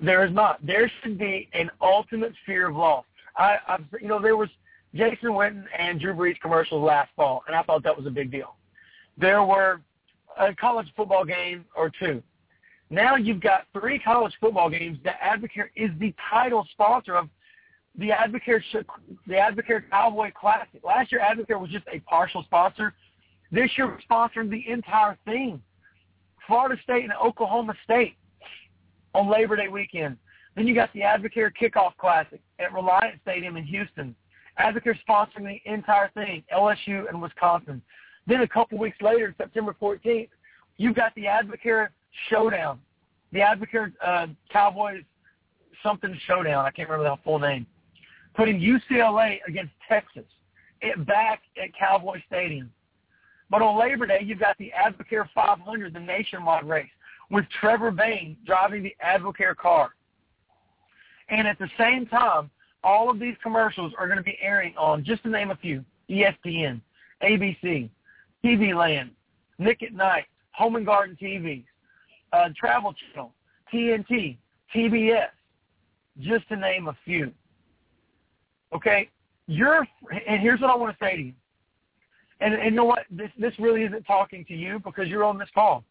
There 0.00 0.24
is 0.24 0.32
not. 0.32 0.64
There 0.64 0.90
should 1.02 1.18
be 1.18 1.48
an 1.52 1.70
ultimate 1.80 2.32
fear 2.46 2.68
of 2.68 2.76
loss. 2.76 3.04
I, 3.36 3.56
I've, 3.68 3.84
you 4.00 4.08
know, 4.08 4.20
there 4.20 4.36
was 4.36 4.48
Jason 4.94 5.30
Witten 5.30 5.64
and 5.78 6.00
Drew 6.00 6.14
Brees 6.14 6.40
commercials 6.40 6.82
last 6.82 7.10
fall, 7.14 7.44
and 7.46 7.54
I 7.54 7.62
thought 7.62 7.82
that 7.84 7.96
was 7.96 8.06
a 8.06 8.10
big 8.10 8.30
deal. 8.30 8.56
There 9.18 9.44
were 9.44 9.80
a 10.38 10.54
college 10.54 10.88
football 10.96 11.24
game 11.24 11.64
or 11.76 11.90
two. 11.90 12.22
Now 12.88 13.16
you've 13.16 13.40
got 13.40 13.66
three 13.72 13.98
college 13.98 14.32
football 14.40 14.68
games 14.70 14.98
that 15.04 15.20
Advocare 15.20 15.68
is 15.76 15.90
the 16.00 16.12
title 16.30 16.66
sponsor 16.72 17.16
of 17.16 17.28
the 17.96 18.08
Advocare 18.08 18.62
the 19.26 19.34
Advocare 19.34 19.82
Cowboy 19.90 20.32
Classic. 20.32 20.80
Last 20.82 21.12
year, 21.12 21.20
Advocare 21.20 21.60
was 21.60 21.70
just 21.70 21.84
a 21.92 22.00
partial 22.00 22.42
sponsor. 22.44 22.94
This 23.52 23.70
year, 23.76 23.98
sponsoring 24.10 24.50
the 24.50 24.64
entire 24.68 25.18
thing. 25.24 25.60
Florida 26.46 26.80
State 26.82 27.04
and 27.04 27.12
Oklahoma 27.12 27.74
State 27.84 28.16
on 29.14 29.30
Labor 29.30 29.56
Day 29.56 29.68
weekend. 29.68 30.16
Then 30.56 30.66
you 30.66 30.74
got 30.74 30.92
the 30.92 31.00
Advocare 31.00 31.50
Kickoff 31.60 31.96
Classic 31.98 32.40
at 32.58 32.72
Reliant 32.72 33.20
Stadium 33.22 33.56
in 33.56 33.64
Houston. 33.64 34.14
Advocare 34.58 34.96
sponsoring 35.08 35.44
the 35.44 35.60
entire 35.70 36.10
thing, 36.10 36.42
LSU 36.54 37.08
and 37.08 37.20
Wisconsin. 37.20 37.80
Then 38.26 38.42
a 38.42 38.48
couple 38.48 38.78
weeks 38.78 38.98
later, 39.00 39.34
September 39.38 39.74
14th, 39.80 40.28
you've 40.76 40.96
got 40.96 41.14
the 41.14 41.24
Advocare 41.24 41.88
Showdown, 42.28 42.80
the 43.32 43.38
Advocare 43.38 43.92
uh, 44.04 44.26
Cowboys 44.52 45.02
something 45.82 46.18
Showdown. 46.26 46.66
I 46.66 46.70
can't 46.70 46.88
remember 46.88 47.16
the 47.16 47.22
full 47.22 47.38
name 47.38 47.66
putting 48.34 48.60
UCLA 48.60 49.38
against 49.46 49.72
Texas 49.88 50.24
it 50.82 51.06
back 51.06 51.42
at 51.62 51.70
Cowboy 51.78 52.22
Stadium. 52.26 52.72
But 53.50 53.62
on 53.62 53.78
Labor 53.78 54.06
Day, 54.06 54.20
you've 54.24 54.38
got 54.38 54.56
the 54.58 54.72
Advocare 54.74 55.28
500, 55.34 55.92
the 55.92 56.00
nationwide 56.00 56.66
race, 56.66 56.88
with 57.30 57.44
Trevor 57.60 57.90
Bayne 57.90 58.36
driving 58.44 58.82
the 58.82 58.94
Advocare 59.04 59.56
car. 59.56 59.90
And 61.28 61.46
at 61.46 61.58
the 61.58 61.68
same 61.78 62.06
time, 62.06 62.50
all 62.82 63.10
of 63.10 63.20
these 63.20 63.36
commercials 63.42 63.92
are 63.98 64.06
going 64.06 64.18
to 64.18 64.24
be 64.24 64.38
airing 64.42 64.74
on, 64.76 65.04
just 65.04 65.22
to 65.22 65.28
name 65.28 65.50
a 65.50 65.56
few, 65.56 65.84
ESPN, 66.08 66.80
ABC, 67.22 67.88
TV 68.44 68.74
Land, 68.74 69.10
Nick 69.58 69.82
at 69.82 69.92
Nite, 69.92 70.24
Home 70.52 70.76
and 70.76 70.86
Garden 70.86 71.16
TVs, 71.20 71.64
uh, 72.32 72.48
Travel 72.58 72.94
Channel, 73.14 73.32
TNT, 73.72 74.36
TBS, 74.74 75.28
just 76.20 76.48
to 76.48 76.56
name 76.56 76.88
a 76.88 76.96
few. 77.04 77.32
Okay, 78.74 79.08
you're, 79.46 79.86
and 80.26 80.40
here's 80.40 80.60
what 80.60 80.70
I 80.70 80.76
want 80.76 80.96
to 80.98 81.04
say 81.04 81.16
to 81.16 81.22
you. 81.22 81.32
And, 82.40 82.54
and 82.54 82.64
you 82.64 82.70
know 82.70 82.84
what? 82.84 83.00
This 83.10 83.30
this 83.38 83.52
really 83.58 83.82
isn't 83.82 84.04
talking 84.04 84.46
to 84.46 84.54
you 84.54 84.80
because 84.82 85.08
you're 85.08 85.24
on 85.24 85.36
this 85.36 85.48
call. 85.54 85.84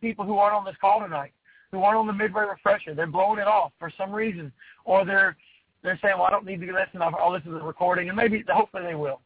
People 0.00 0.24
who 0.24 0.38
aren't 0.38 0.54
on 0.54 0.64
this 0.64 0.76
call 0.80 1.00
tonight, 1.00 1.32
who 1.72 1.82
aren't 1.82 1.98
on 1.98 2.06
the 2.06 2.12
midway 2.12 2.44
refresher, 2.44 2.94
they're 2.94 3.06
blowing 3.06 3.38
it 3.38 3.46
off 3.46 3.72
for 3.78 3.90
some 3.96 4.12
reason, 4.12 4.52
or 4.84 5.04
they're 5.04 5.36
they're 5.82 5.98
saying, 6.02 6.14
"Well, 6.16 6.26
I 6.26 6.30
don't 6.30 6.46
need 6.46 6.60
to 6.60 6.66
listen. 6.66 7.02
I'll 7.02 7.32
listen 7.32 7.52
to 7.52 7.58
the 7.58 7.64
recording," 7.64 8.08
and 8.08 8.16
maybe 8.16 8.44
hopefully 8.48 8.84
they 8.84 8.94
will. 8.94 9.20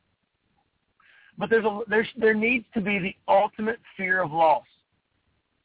But 1.38 1.50
there's 1.50 1.64
a 1.64 1.80
there's 1.88 2.08
there 2.16 2.34
needs 2.34 2.66
to 2.74 2.80
be 2.80 2.98
the 2.98 3.14
ultimate 3.28 3.80
fear 3.96 4.22
of 4.22 4.32
loss. 4.32 4.64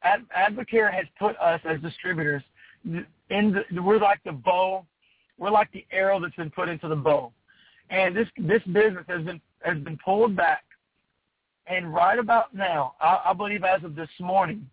Ad, 0.02 0.24
Advocare 0.36 0.92
has 0.92 1.06
put 1.18 1.36
us 1.38 1.60
as 1.64 1.80
distributors 1.80 2.42
in 2.84 3.62
the 3.72 3.82
we're 3.82 3.98
like 3.98 4.22
the 4.24 4.32
bow 4.32 4.84
we're 5.38 5.50
like 5.50 5.70
the 5.72 5.84
arrow 5.90 6.20
that's 6.20 6.34
been 6.36 6.50
put 6.50 6.68
into 6.68 6.88
the 6.88 6.96
bow. 6.96 7.32
And 7.90 8.16
this 8.16 8.28
this 8.38 8.62
business 8.64 9.04
has 9.08 9.22
been 9.24 9.40
has 9.60 9.78
been 9.78 9.98
pulled 10.04 10.34
back. 10.36 10.64
And 11.66 11.92
right 11.92 12.18
about 12.18 12.54
now, 12.54 12.94
I, 13.00 13.22
I 13.26 13.32
believe 13.32 13.64
as 13.64 13.82
of 13.82 13.96
this 13.96 14.08
morning, 14.20 14.68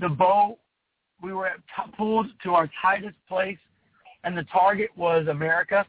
the 0.00 0.08
bow 0.08 0.58
we 1.22 1.32
were 1.32 1.48
at, 1.48 1.58
pulled 1.96 2.26
to 2.42 2.54
our 2.54 2.70
tightest 2.80 3.16
place, 3.28 3.58
and 4.24 4.36
the 4.36 4.44
target 4.44 4.90
was 4.96 5.26
America, 5.28 5.86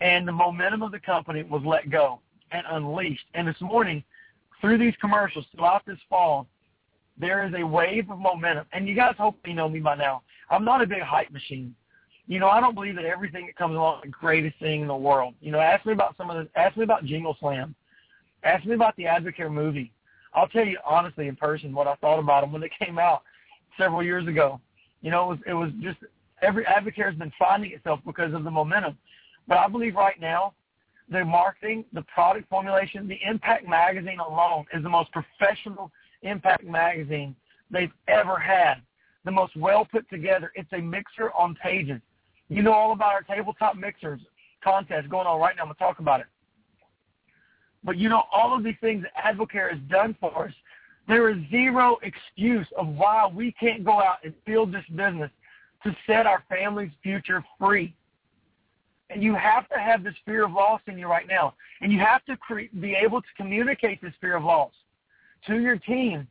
and 0.00 0.26
the 0.26 0.32
momentum 0.32 0.82
of 0.82 0.92
the 0.92 1.00
company 1.00 1.42
was 1.42 1.62
let 1.64 1.90
go 1.90 2.20
and 2.50 2.64
unleashed. 2.70 3.26
And 3.34 3.46
this 3.46 3.60
morning, 3.60 4.02
through 4.60 4.78
these 4.78 4.94
commercials 5.00 5.46
throughout 5.54 5.84
this 5.86 5.98
fall, 6.08 6.46
there 7.16 7.46
is 7.46 7.54
a 7.56 7.64
wave 7.64 8.10
of 8.10 8.18
momentum. 8.18 8.66
And 8.72 8.88
you 8.88 8.94
guys 8.94 9.14
hopefully 9.16 9.54
know 9.54 9.68
me 9.68 9.80
by 9.80 9.94
now. 9.94 10.22
I'm 10.50 10.64
not 10.64 10.82
a 10.82 10.86
big 10.86 11.02
hype 11.02 11.30
machine 11.30 11.74
you 12.26 12.38
know, 12.38 12.48
I 12.48 12.60
don't 12.60 12.74
believe 12.74 12.96
that 12.96 13.04
everything 13.04 13.46
that 13.46 13.56
comes 13.56 13.74
along 13.74 13.96
is 13.96 14.02
the 14.04 14.08
greatest 14.08 14.58
thing 14.58 14.80
in 14.82 14.88
the 14.88 14.96
world. 14.96 15.34
You 15.40 15.52
know, 15.52 15.60
ask 15.60 15.84
me 15.84 15.92
about 15.92 16.16
some 16.16 16.30
of 16.30 16.36
the, 16.36 16.58
ask 16.58 16.76
me 16.76 16.84
about 16.84 17.04
Jingle 17.04 17.36
Slam. 17.38 17.74
Ask 18.42 18.64
me 18.64 18.74
about 18.74 18.96
the 18.96 19.04
Advocare 19.04 19.52
movie. 19.52 19.92
I'll 20.34 20.48
tell 20.48 20.64
you 20.64 20.78
honestly 20.84 21.28
in 21.28 21.36
person 21.36 21.72
what 21.72 21.86
I 21.86 21.94
thought 21.96 22.18
about 22.18 22.42
them 22.42 22.52
when 22.52 22.60
they 22.60 22.70
came 22.84 22.98
out 22.98 23.22
several 23.78 24.02
years 24.02 24.26
ago. 24.26 24.60
You 25.02 25.10
know, 25.10 25.24
it 25.24 25.28
was, 25.28 25.38
it 25.48 25.54
was 25.54 25.70
just, 25.80 25.98
every 26.42 26.64
Advocare 26.64 27.06
has 27.06 27.14
been 27.14 27.32
finding 27.38 27.72
itself 27.72 28.00
because 28.06 28.34
of 28.34 28.44
the 28.44 28.50
momentum. 28.50 28.96
But 29.46 29.58
I 29.58 29.68
believe 29.68 29.94
right 29.94 30.20
now, 30.20 30.54
the 31.10 31.24
marketing, 31.24 31.84
the 31.92 32.02
product 32.02 32.48
formulation, 32.48 33.06
the 33.06 33.18
Impact 33.28 33.68
Magazine 33.68 34.18
alone 34.20 34.64
is 34.72 34.82
the 34.82 34.88
most 34.88 35.10
professional 35.12 35.90
Impact 36.22 36.64
Magazine 36.64 37.36
they've 37.70 37.92
ever 38.08 38.38
had. 38.38 38.76
The 39.24 39.30
most 39.30 39.56
well 39.56 39.86
put 39.90 40.08
together. 40.10 40.50
It's 40.54 40.72
a 40.72 40.78
mixer 40.78 41.30
on 41.32 41.54
pages. 41.62 42.00
You 42.48 42.62
know 42.62 42.72
all 42.72 42.92
about 42.92 43.12
our 43.12 43.22
tabletop 43.22 43.76
mixers 43.76 44.20
contest 44.62 45.08
going 45.08 45.26
on 45.26 45.40
right 45.40 45.56
now. 45.56 45.62
I'm 45.62 45.68
going 45.68 45.76
to 45.76 45.80
talk 45.80 45.98
about 45.98 46.20
it. 46.20 46.26
But 47.84 47.98
you 47.98 48.08
know 48.08 48.24
all 48.32 48.56
of 48.56 48.64
these 48.64 48.76
things 48.80 49.04
that 49.04 49.36
Advocare 49.36 49.70
has 49.70 49.80
done 49.90 50.16
for 50.18 50.46
us. 50.46 50.54
There 51.06 51.28
is 51.28 51.36
zero 51.50 51.98
excuse 52.02 52.66
of 52.78 52.88
why 52.88 53.30
we 53.32 53.52
can't 53.52 53.84
go 53.84 54.00
out 54.00 54.18
and 54.24 54.32
build 54.46 54.72
this 54.72 54.84
business 54.94 55.30
to 55.82 55.94
set 56.06 56.26
our 56.26 56.42
family's 56.48 56.92
future 57.02 57.44
free. 57.60 57.94
And 59.10 59.22
you 59.22 59.34
have 59.34 59.68
to 59.68 59.78
have 59.78 60.02
this 60.02 60.14
fear 60.24 60.46
of 60.46 60.52
loss 60.52 60.80
in 60.86 60.98
you 60.98 61.06
right 61.06 61.28
now. 61.28 61.54
And 61.82 61.92
you 61.92 61.98
have 61.98 62.24
to 62.24 62.38
cre- 62.38 62.74
be 62.80 62.94
able 62.94 63.20
to 63.20 63.28
communicate 63.36 64.00
this 64.00 64.14
fear 64.18 64.36
of 64.36 64.44
loss 64.44 64.72
to 65.46 65.60
your 65.60 65.76
team 65.76 66.26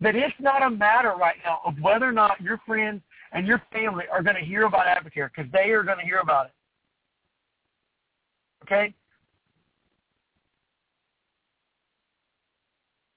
that 0.00 0.14
it's 0.14 0.34
not 0.38 0.62
a 0.62 0.70
matter 0.70 1.14
right 1.18 1.36
now 1.44 1.60
of 1.64 1.74
whether 1.80 2.06
or 2.06 2.12
not 2.12 2.40
your 2.40 2.60
friends 2.66 3.02
and 3.32 3.46
your 3.46 3.60
family 3.72 4.04
are 4.12 4.22
going 4.22 4.36
to 4.36 4.44
hear 4.44 4.64
about 4.64 4.86
Advocare 4.86 5.30
because 5.34 5.50
they 5.52 5.70
are 5.70 5.82
going 5.82 5.98
to 5.98 6.04
hear 6.04 6.18
about 6.18 6.46
it. 6.46 6.52
Okay? 8.62 8.94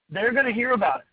They're 0.09 0.33
going 0.33 0.45
to 0.45 0.53
hear 0.53 0.71
about 0.71 0.99
it. 0.99 1.05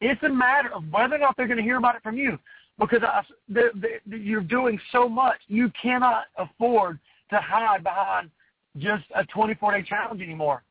It's 0.00 0.22
a 0.22 0.28
matter 0.28 0.72
of 0.74 0.84
whether 0.90 1.14
or 1.14 1.18
not 1.18 1.36
they're 1.36 1.46
going 1.46 1.58
to 1.58 1.62
hear 1.62 1.78
about 1.78 1.96
it 1.96 2.02
from 2.02 2.16
you 2.16 2.38
because 2.78 3.00
I, 3.02 3.22
the, 3.48 3.70
the, 4.06 4.16
you're 4.18 4.42
doing 4.42 4.78
so 4.92 5.08
much. 5.08 5.38
You 5.48 5.70
cannot 5.80 6.24
afford 6.36 6.98
to 7.30 7.38
hide 7.38 7.82
behind 7.82 8.30
just 8.76 9.04
a 9.14 9.24
24-day 9.24 9.86
challenge 9.88 10.20
anymore 10.20 10.62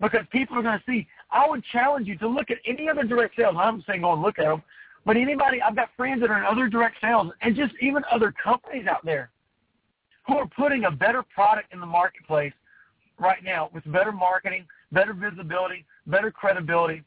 because 0.00 0.20
people 0.30 0.56
are 0.58 0.62
going 0.62 0.78
to 0.78 0.84
see. 0.86 1.06
I 1.30 1.48
would 1.48 1.64
challenge 1.72 2.06
you 2.06 2.16
to 2.18 2.28
look 2.28 2.50
at 2.50 2.58
any 2.66 2.88
other 2.88 3.02
direct 3.02 3.36
sales. 3.36 3.56
I'm 3.58 3.82
saying 3.88 4.02
go 4.02 4.12
and 4.12 4.22
look 4.22 4.38
at 4.38 4.44
them, 4.44 4.62
but 5.04 5.16
anybody, 5.16 5.60
I've 5.60 5.76
got 5.76 5.88
friends 5.96 6.20
that 6.20 6.30
are 6.30 6.38
in 6.38 6.44
other 6.44 6.68
direct 6.68 6.96
sales 7.00 7.32
and 7.40 7.56
just 7.56 7.72
even 7.80 8.02
other 8.10 8.32
companies 8.42 8.86
out 8.86 9.04
there 9.04 9.30
who 10.26 10.36
are 10.36 10.46
putting 10.46 10.84
a 10.84 10.90
better 10.90 11.24
product 11.34 11.72
in 11.72 11.80
the 11.80 11.86
marketplace 11.86 12.52
right 13.18 13.42
now 13.42 13.70
with 13.74 13.90
better 13.90 14.12
marketing, 14.12 14.66
better 14.92 15.14
visibility, 15.14 15.84
better 16.06 16.30
credibility 16.30 17.02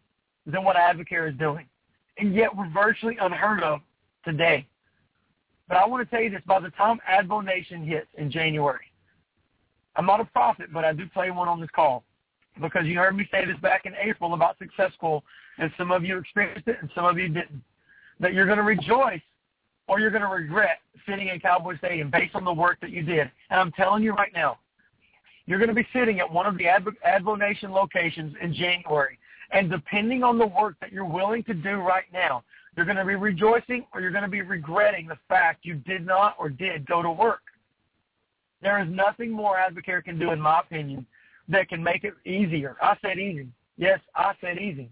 than 0.46 0.64
what 0.64 0.76
Advocare 0.76 1.30
is 1.32 1.38
doing. 1.38 1.66
And 2.18 2.34
yet 2.34 2.56
we're 2.56 2.70
virtually 2.70 3.18
unheard 3.20 3.64
of 3.64 3.80
today. 4.24 4.66
But 5.68 5.78
I 5.78 5.86
want 5.86 6.08
to 6.08 6.16
tell 6.16 6.24
you 6.24 6.30
this, 6.30 6.42
by 6.46 6.60
the 6.60 6.70
time 6.72 7.00
Advo 7.10 7.44
Nation 7.44 7.86
hits 7.86 8.08
in 8.18 8.32
January, 8.32 8.86
I'm 9.96 10.06
not 10.06 10.20
a 10.20 10.26
prophet, 10.26 10.68
but 10.74 10.86
I 10.86 10.94
do 10.94 11.08
play 11.08 11.32
one 11.32 11.48
on 11.48 11.60
this 11.60 11.70
call 11.74 12.04
because 12.62 12.86
you 12.86 12.98
heard 12.98 13.16
me 13.16 13.28
say 13.32 13.46
this 13.46 13.58
back 13.62 13.86
in 13.86 13.94
April 14.02 14.34
about 14.34 14.58
Success 14.58 14.94
School, 14.94 15.24
and 15.58 15.72
some 15.78 15.92
of 15.92 16.04
you 16.04 16.18
experienced 16.18 16.68
it 16.68 16.78
and 16.82 16.90
some 16.96 17.06
of 17.06 17.18
you 17.18 17.28
didn't, 17.28 17.62
that 18.20 18.34
you're 18.34 18.46
going 18.46 18.58
to 18.58 18.64
rejoice 18.64 19.22
or 19.88 20.00
you're 20.00 20.12
going 20.12 20.22
to 20.22 20.28
regret 20.28 20.80
sitting 21.08 21.28
in 21.30 21.40
Cowboy 21.40 21.78
Stadium 21.78 22.10
based 22.10 22.36
on 22.36 22.44
the 22.44 22.54
work 22.54 22.80
that 22.82 22.92
you 22.92 23.04
did. 23.04 23.30
And 23.50 23.60
I'm 23.60 23.72
telling 23.74 24.04
you 24.04 24.14
right 24.14 24.32
now, 24.34 24.58
you're 25.46 25.60
going 25.60 25.70
to 25.70 25.76
be 25.76 25.88
sitting 25.94 26.20
at 26.20 26.32
one 26.32 26.46
of 26.46 26.58
the 26.58 26.66
Advo, 26.66 26.92
Advo 27.08 27.38
Nation 27.38 27.72
locations 27.72 28.36
in 28.42 28.54
January. 28.54 29.20
And 29.52 29.70
depending 29.70 30.24
on 30.24 30.38
the 30.38 30.48
work 30.48 30.76
that 30.82 30.92
you're 30.92 31.06
willing 31.06 31.44
to 31.44 31.54
do 31.54 31.76
right 31.76 32.06
now, 32.12 32.44
you're 32.76 32.86
going 32.86 32.98
to 32.98 33.06
be 33.06 33.16
rejoicing 33.16 33.86
or 33.94 34.02
you're 34.02 34.12
going 34.12 34.24
to 34.24 34.30
be 34.30 34.42
regretting 34.42 35.08
the 35.08 35.18
fact 35.30 35.66
you 35.66 35.76
did 35.76 36.06
not 36.06 36.36
or 36.40 36.50
did 36.50 36.86
go 36.88 37.02
to 37.02 37.12
work. 37.12 37.42
There 38.62 38.82
is 38.82 38.90
nothing 38.90 39.32
more 39.32 39.58
Advocare 39.58 40.04
can 40.04 40.18
do, 40.18 40.32
in 40.32 40.42
my 40.42 40.62
opinion, 40.62 41.06
that 41.48 41.70
can 41.70 41.84
make 41.84 42.04
it 42.04 42.14
easier. 42.26 42.76
I 42.82 42.98
said 43.02 43.20
easy. 43.20 43.48
Yes, 43.78 44.00
I 44.16 44.34
said 44.42 44.58
easy. 44.58 44.90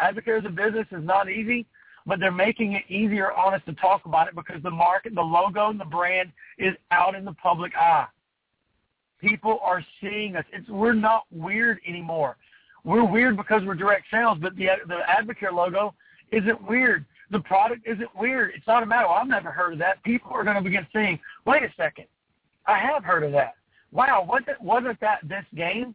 Advocare 0.00 0.38
as 0.38 0.46
a 0.46 0.48
business 0.48 0.86
is 0.90 1.04
not 1.04 1.28
easy, 1.28 1.66
but 2.06 2.18
they're 2.18 2.32
making 2.32 2.72
it 2.72 2.84
easier 2.88 3.32
on 3.32 3.52
us 3.52 3.60
to 3.66 3.74
talk 3.74 4.06
about 4.06 4.28
it 4.28 4.34
because 4.34 4.62
the 4.62 4.70
market, 4.70 5.14
the 5.14 5.20
logo, 5.20 5.68
and 5.68 5.78
the 5.78 5.84
brand 5.84 6.32
is 6.58 6.74
out 6.90 7.14
in 7.14 7.24
the 7.24 7.34
public 7.34 7.72
eye. 7.76 8.06
People 9.20 9.58
are 9.62 9.84
seeing 10.00 10.36
us. 10.36 10.44
It's, 10.52 10.68
we're 10.68 10.94
not 10.94 11.24
weird 11.30 11.78
anymore. 11.86 12.36
We're 12.84 13.04
weird 13.04 13.36
because 13.36 13.62
we're 13.64 13.74
direct 13.74 14.06
sales, 14.10 14.38
but 14.40 14.56
the 14.56 14.68
the 14.86 15.00
Advocare 15.08 15.52
logo 15.52 15.94
isn't 16.32 16.66
weird. 16.66 17.04
The 17.30 17.40
product 17.40 17.86
isn't 17.86 18.08
weird. 18.16 18.52
It's 18.56 18.66
not 18.66 18.82
a 18.82 18.86
matter. 18.86 19.06
Well, 19.06 19.16
I've 19.16 19.28
never 19.28 19.50
heard 19.50 19.74
of 19.74 19.78
that. 19.80 20.02
People 20.02 20.30
are 20.32 20.42
going 20.42 20.56
to 20.56 20.62
begin 20.62 20.86
saying, 20.92 21.20
"Wait 21.44 21.62
a 21.62 21.72
second, 21.76 22.06
I 22.66 22.78
have 22.78 23.04
heard 23.04 23.22
of 23.22 23.32
that. 23.32 23.56
Wow, 23.92 24.24
wasn't 24.26 24.60
wasn't 24.62 24.98
that 25.00 25.18
this 25.24 25.44
game?" 25.54 25.94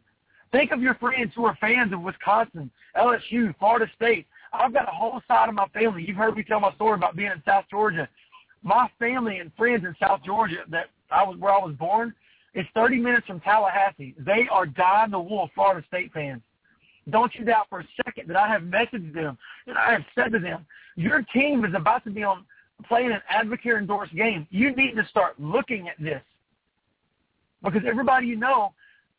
Think 0.51 0.71
of 0.71 0.81
your 0.81 0.95
friends 0.95 1.33
who 1.35 1.45
are 1.45 1.57
fans 1.59 1.91
of 1.91 2.01
Wisconsin, 2.01 2.69
LSU, 2.95 3.57
Florida 3.57 3.91
State. 3.95 4.27
I've 4.53 4.71
got 4.71 4.87
a 4.87 4.91
whole 4.91 5.19
side 5.27 5.49
of 5.49 5.55
my 5.55 5.67
family. 5.69 6.05
You've 6.07 6.15
heard 6.15 6.37
me 6.37 6.43
tell 6.43 6.59
my 6.59 6.73
story 6.75 6.93
about 6.93 7.15
being 7.15 7.31
in 7.31 7.41
South 7.45 7.65
Georgia. 7.69 8.07
My 8.63 8.87
family 8.99 9.39
and 9.39 9.51
friends 9.57 9.83
in 9.83 9.95
South 9.99 10.21
Georgia 10.23 10.63
that 10.69 10.91
I 11.11 11.23
was 11.23 11.37
where 11.37 11.53
I 11.53 11.57
was 11.57 11.75
born 11.75 12.13
it's 12.55 12.69
30 12.73 12.99
minutes 12.99 13.27
from 13.27 13.41
Tallahassee. 13.41 14.15
They 14.17 14.47
are 14.49 14.65
dying 14.65 15.11
the 15.11 15.19
wool 15.19 15.49
Florida 15.53 15.85
State 15.87 16.11
fans. 16.13 16.41
Don't 17.09 17.35
you 17.35 17.43
doubt 17.43 17.67
for 17.69 17.81
a 17.81 17.87
second 18.03 18.29
that 18.29 18.37
I 18.37 18.47
have 18.47 18.63
messaged 18.63 19.13
them 19.13 19.37
and 19.67 19.77
I 19.77 19.91
have 19.91 20.05
said 20.15 20.31
to 20.31 20.39
them, 20.39 20.65
your 20.95 21.21
team 21.33 21.65
is 21.65 21.73
about 21.75 22.03
to 22.05 22.09
be 22.09 22.23
on 22.23 22.45
playing 22.87 23.11
an 23.11 23.21
Advocare 23.31 23.77
endorsed 23.77 24.15
game. 24.15 24.47
You 24.49 24.73
need 24.73 24.95
to 24.95 25.05
start 25.09 25.39
looking 25.39 25.89
at 25.89 26.01
this 26.01 26.21
because 27.61 27.81
everybody 27.85 28.27
you 28.27 28.37
know 28.37 28.73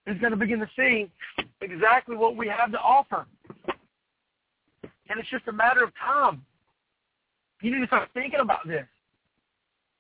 is 0.07 0.19
going 0.19 0.31
to 0.31 0.37
begin 0.37 0.59
to 0.61 0.71
see 0.75 1.11
exactly 1.61 2.17
what 2.17 2.37
we 2.37 2.49
have 2.49 2.73
to 2.73 2.79
offer. 2.79 3.27
And 5.09 5.21
it's 5.21 5.29
just 5.29 5.47
a 5.49 5.53
matter 5.53 5.85
of 5.85 5.91
time. 5.95 6.43
You 7.61 7.75
need 7.75 7.81
to 7.81 7.87
start 7.87 8.09
thinking 8.15 8.41
about 8.41 8.67
this 8.67 8.87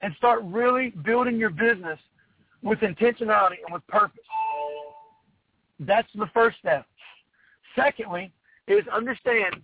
and 0.00 0.14
start 0.16 0.40
really 0.44 0.90
building 1.04 1.36
your 1.36 1.50
business 1.50 1.98
with 2.66 2.80
intentionality 2.80 3.58
and 3.64 3.72
with 3.72 3.86
purpose. 3.86 4.20
That's 5.78 6.08
the 6.14 6.26
first 6.34 6.58
step. 6.58 6.84
Secondly, 7.76 8.32
is 8.66 8.84
understand 8.92 9.62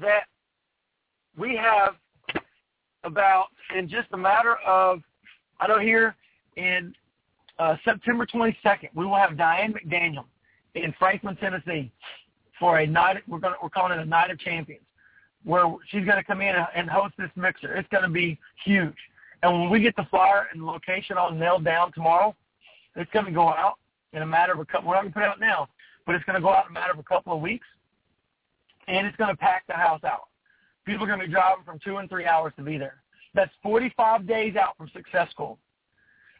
that 0.00 0.24
we 1.36 1.56
have 1.56 1.94
about, 3.02 3.46
in 3.76 3.88
just 3.88 4.08
a 4.12 4.16
matter 4.16 4.56
of, 4.66 5.00
I 5.60 5.66
know 5.66 5.80
here 5.80 6.14
in 6.56 6.94
uh, 7.58 7.76
September 7.84 8.24
22nd, 8.24 8.90
we 8.94 9.04
will 9.04 9.16
have 9.16 9.36
Diane 9.36 9.74
McDaniel 9.74 10.24
in 10.74 10.94
Franklin, 10.98 11.36
Tennessee 11.36 11.90
for 12.60 12.78
a 12.78 12.86
night, 12.86 13.16
we're, 13.26 13.38
gonna, 13.38 13.56
we're 13.62 13.70
calling 13.70 13.98
it 13.98 14.02
a 14.02 14.04
Night 14.04 14.30
of 14.30 14.38
Champions, 14.38 14.82
where 15.44 15.64
she's 15.88 16.04
going 16.04 16.16
to 16.16 16.24
come 16.24 16.40
in 16.40 16.54
and 16.74 16.88
host 16.88 17.14
this 17.18 17.30
mixer. 17.36 17.74
It's 17.74 17.88
going 17.88 18.02
to 18.02 18.10
be 18.10 18.38
huge. 18.64 18.96
And 19.42 19.52
when 19.52 19.70
we 19.70 19.80
get 19.80 19.94
the 19.96 20.06
flyer 20.10 20.48
and 20.52 20.64
location 20.64 21.16
all 21.16 21.30
nailed 21.30 21.64
down 21.64 21.92
tomorrow, 21.92 22.34
it's 22.96 23.10
going 23.12 23.26
to 23.26 23.32
go 23.32 23.48
out 23.48 23.74
in 24.12 24.22
a 24.22 24.26
matter 24.26 24.52
of 24.52 24.58
a 24.58 24.64
couple. 24.64 24.88
We're 24.88 24.94
not 24.94 25.02
going 25.02 25.12
to 25.12 25.18
put 25.18 25.22
it 25.24 25.28
out 25.28 25.40
now, 25.40 25.68
but 26.06 26.14
it's 26.14 26.24
going 26.24 26.34
to 26.34 26.42
go 26.42 26.50
out 26.50 26.66
in 26.66 26.70
a 26.70 26.74
matter 26.74 26.92
of 26.92 26.98
a 26.98 27.04
couple 27.04 27.32
of 27.32 27.40
weeks, 27.40 27.66
and 28.88 29.06
it's 29.06 29.16
going 29.16 29.30
to 29.30 29.36
pack 29.36 29.64
the 29.68 29.74
house 29.74 30.02
out. 30.04 30.28
People 30.84 31.04
are 31.04 31.06
going 31.06 31.20
to 31.20 31.26
be 31.26 31.32
driving 31.32 31.64
from 31.64 31.78
two 31.84 31.98
and 31.98 32.08
three 32.08 32.24
hours 32.24 32.52
to 32.56 32.62
be 32.62 32.78
there. 32.78 33.02
That's 33.34 33.52
45 33.62 34.26
days 34.26 34.56
out 34.56 34.76
from 34.76 34.90
Success 34.92 35.30
School. 35.30 35.58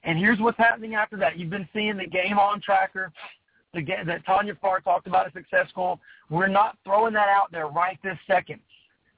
And 0.05 0.19
here's 0.19 0.41
what's 0.41 0.59
happening 0.59 0.95
after 0.95 1.17
that. 1.19 1.39
You've 1.39 1.51
been 1.51 1.69
seeing 1.73 1.97
the 1.97 2.07
game 2.07 2.39
on 2.39 2.61
tracker 2.61 3.13
the 3.75 3.83
that 4.07 4.25
Tanya 4.25 4.57
Farr 4.61 4.81
talked 4.81 5.07
about 5.07 5.27
at 5.27 5.33
Success 5.33 5.69
School. 5.69 6.01
We're 6.31 6.49
not 6.49 6.79
throwing 6.85 7.13
that 7.15 7.29
out 7.29 7.53
there 7.53 7.67
right 7.67 7.99
this 8.03 8.17
second. 8.27 8.61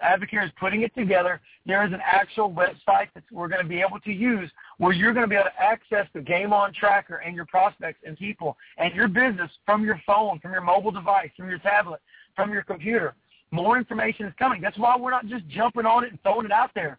Advocare 0.03 0.45
is 0.45 0.51
putting 0.59 0.83
it 0.83 0.95
together. 0.95 1.41
There 1.67 1.87
is 1.87 1.93
an 1.93 2.01
actual 2.05 2.51
website 2.51 3.09
that 3.15 3.23
we're 3.31 3.49
going 3.49 3.63
to 3.63 3.69
be 3.69 3.81
able 3.81 4.01
to 4.01 4.13
use 4.13 4.51
where 4.79 4.93
you're 4.93 5.13
going 5.13 5.25
to 5.25 5.29
be 5.29 5.37
able 5.37 5.47
to 5.47 5.63
access 5.63 6.07
the 6.15 6.21
Game 6.21 6.53
On 6.53 6.73
Tracker 6.73 7.17
and 7.17 7.35
your 7.37 7.47
prospects 7.47 8.01
and 8.07 8.17
people 8.17 8.57
and 8.79 8.95
your 8.95 9.09
business 9.09 9.51
from 9.67 9.85
your 9.85 10.01
phone, 10.07 10.39
from 10.41 10.53
your 10.53 10.63
mobile 10.63 10.91
device, 10.91 11.31
from 11.37 11.49
your 11.49 11.59
tablet, 11.59 12.01
from 12.35 12.53
your 12.53 12.63
computer. 12.63 13.15
More 13.51 13.79
information 13.79 14.27
is 14.27 14.33
coming. 14.39 14.61
That's 14.61 14.79
why 14.79 14.97
we're 14.97 15.11
not 15.11 15.27
just 15.27 15.47
jumping 15.49 15.87
on 15.87 16.05
it 16.05 16.11
and 16.11 16.23
throwing 16.23 16.47
it 16.47 16.53
out 16.53 16.71
there. 16.75 16.99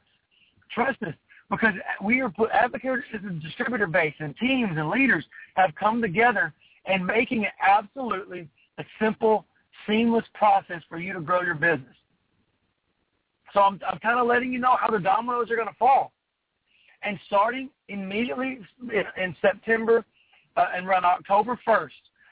Trust 0.74 1.02
us, 1.04 1.14
because 1.50 1.74
we 2.02 2.22
are 2.22 2.30
put 2.30 2.50
Advocare 2.52 3.02
is 3.14 3.22
a 3.26 3.34
distributor 3.42 3.88
base, 3.88 4.14
and 4.20 4.36
teams 4.38 4.72
and 4.78 4.90
leaders 4.90 5.26
have 5.56 5.74
come 5.76 6.02
together 6.02 6.54
and 6.86 7.06
making 7.06 7.44
it 7.44 7.52
absolutely 7.66 8.48
a 8.78 8.84
simple, 9.02 9.46
seamless 9.88 10.26
process 10.34 10.82
for 10.90 10.98
you 10.98 11.14
to 11.14 11.22
grow 11.22 11.42
your 11.42 11.56
business. 11.56 11.96
So 13.54 13.62
I'm, 13.62 13.80
I'm 13.88 14.00
kind 14.00 14.20
of 14.20 14.28
letting 14.28 14.52
you 14.52 14.60
know 14.60 14.76
how 14.80 14.90
the 14.90 15.00
dominoes 15.00 15.50
are 15.52 15.56
going 15.56 15.68
to 15.68 15.76
fall. 15.76 16.12
And 17.04 17.20
starting 17.28 17.70
immediately 17.90 18.60
in, 19.18 19.36
September 19.42 20.06
uh, 20.56 20.66
and 20.76 20.88
around 20.88 21.06
October 21.06 21.60
1st, 21.68 21.90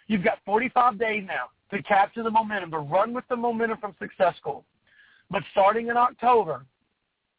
you've 0.08 0.24
got 0.24 0.40
45 0.46 1.00
days 1.00 1.24
now 1.28 1.50
to 1.72 1.82
capture 1.84 2.24
the 2.24 2.30
momentum, 2.32 2.72
to 2.72 2.80
run 2.80 3.14
with 3.14 3.26
the 3.30 3.36
momentum 3.36 3.80
from 3.80 3.96
Success 4.00 4.36
School. 4.38 4.64
But 5.32 5.44
starting 5.52 5.88
in 5.88 5.98
October, 5.98 6.66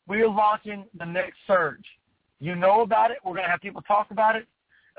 we 0.08 0.22
are 0.22 0.28
launching 0.28 0.84
the 0.98 1.04
next 1.04 1.36
surge. 1.46 1.84
You 2.40 2.56
know 2.56 2.80
about 2.80 3.10
it. 3.10 3.18
We're 3.24 3.34
going 3.34 3.44
to 3.44 3.50
have 3.50 3.60
people 3.60 3.82
talk 3.82 4.10
about 4.10 4.34
it. 4.34 4.46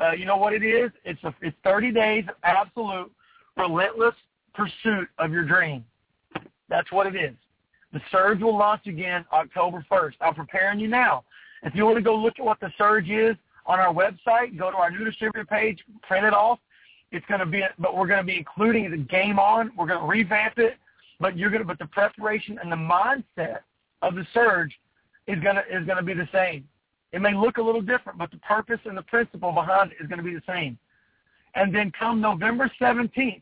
Uh, 0.01 0.11
you 0.11 0.25
know 0.25 0.37
what 0.37 0.53
it 0.53 0.63
is? 0.63 0.91
It's 1.03 1.21
a, 1.23 1.33
it's 1.41 1.55
30 1.63 1.91
days 1.91 2.23
of 2.29 2.35
absolute 2.43 3.11
relentless 3.57 4.15
pursuit 4.53 5.07
of 5.17 5.31
your 5.31 5.43
dream. 5.43 5.83
That's 6.69 6.91
what 6.91 7.07
it 7.07 7.15
is. 7.15 7.35
The 7.93 8.01
surge 8.11 8.41
will 8.41 8.57
launch 8.57 8.87
again 8.87 9.25
October 9.33 9.85
1st. 9.91 10.13
I'm 10.21 10.33
preparing 10.33 10.79
you 10.79 10.87
now. 10.87 11.23
If 11.63 11.75
you 11.75 11.85
want 11.85 11.97
to 11.97 12.01
go 12.01 12.15
look 12.15 12.39
at 12.39 12.45
what 12.45 12.59
the 12.59 12.71
surge 12.77 13.09
is 13.09 13.35
on 13.65 13.79
our 13.79 13.93
website, 13.93 14.57
go 14.57 14.71
to 14.71 14.77
our 14.77 14.89
new 14.89 15.05
distributor 15.05 15.45
page, 15.45 15.79
print 16.03 16.25
it 16.25 16.33
off. 16.33 16.59
It's 17.11 17.25
going 17.27 17.41
to 17.41 17.45
be, 17.45 17.63
but 17.77 17.95
we're 17.95 18.07
going 18.07 18.21
to 18.21 18.25
be 18.25 18.37
including 18.37 18.89
the 18.89 18.97
game 18.97 19.37
on. 19.37 19.71
We're 19.77 19.87
going 19.87 19.99
to 19.99 20.05
revamp 20.05 20.57
it, 20.57 20.77
but 21.19 21.37
you're 21.37 21.49
going 21.49 21.61
to, 21.61 21.67
but 21.67 21.79
the 21.79 21.87
preparation 21.87 22.57
and 22.61 22.71
the 22.71 22.75
mindset 22.75 23.59
of 24.01 24.15
the 24.15 24.25
surge 24.33 24.73
is 25.27 25.39
going 25.43 25.55
to 25.55 25.61
is 25.63 25.85
going 25.85 25.97
to 25.97 26.03
be 26.03 26.13
the 26.13 26.29
same. 26.31 26.67
It 27.11 27.21
may 27.21 27.35
look 27.35 27.57
a 27.57 27.61
little 27.61 27.81
different, 27.81 28.17
but 28.17 28.31
the 28.31 28.37
purpose 28.37 28.79
and 28.85 28.97
the 28.97 29.01
principle 29.03 29.51
behind 29.51 29.91
it 29.91 29.97
is 30.01 30.07
going 30.07 30.19
to 30.19 30.23
be 30.23 30.33
the 30.33 30.41
same. 30.47 30.77
And 31.55 31.75
then 31.75 31.91
come 31.91 32.21
November 32.21 32.71
17th, 32.79 33.41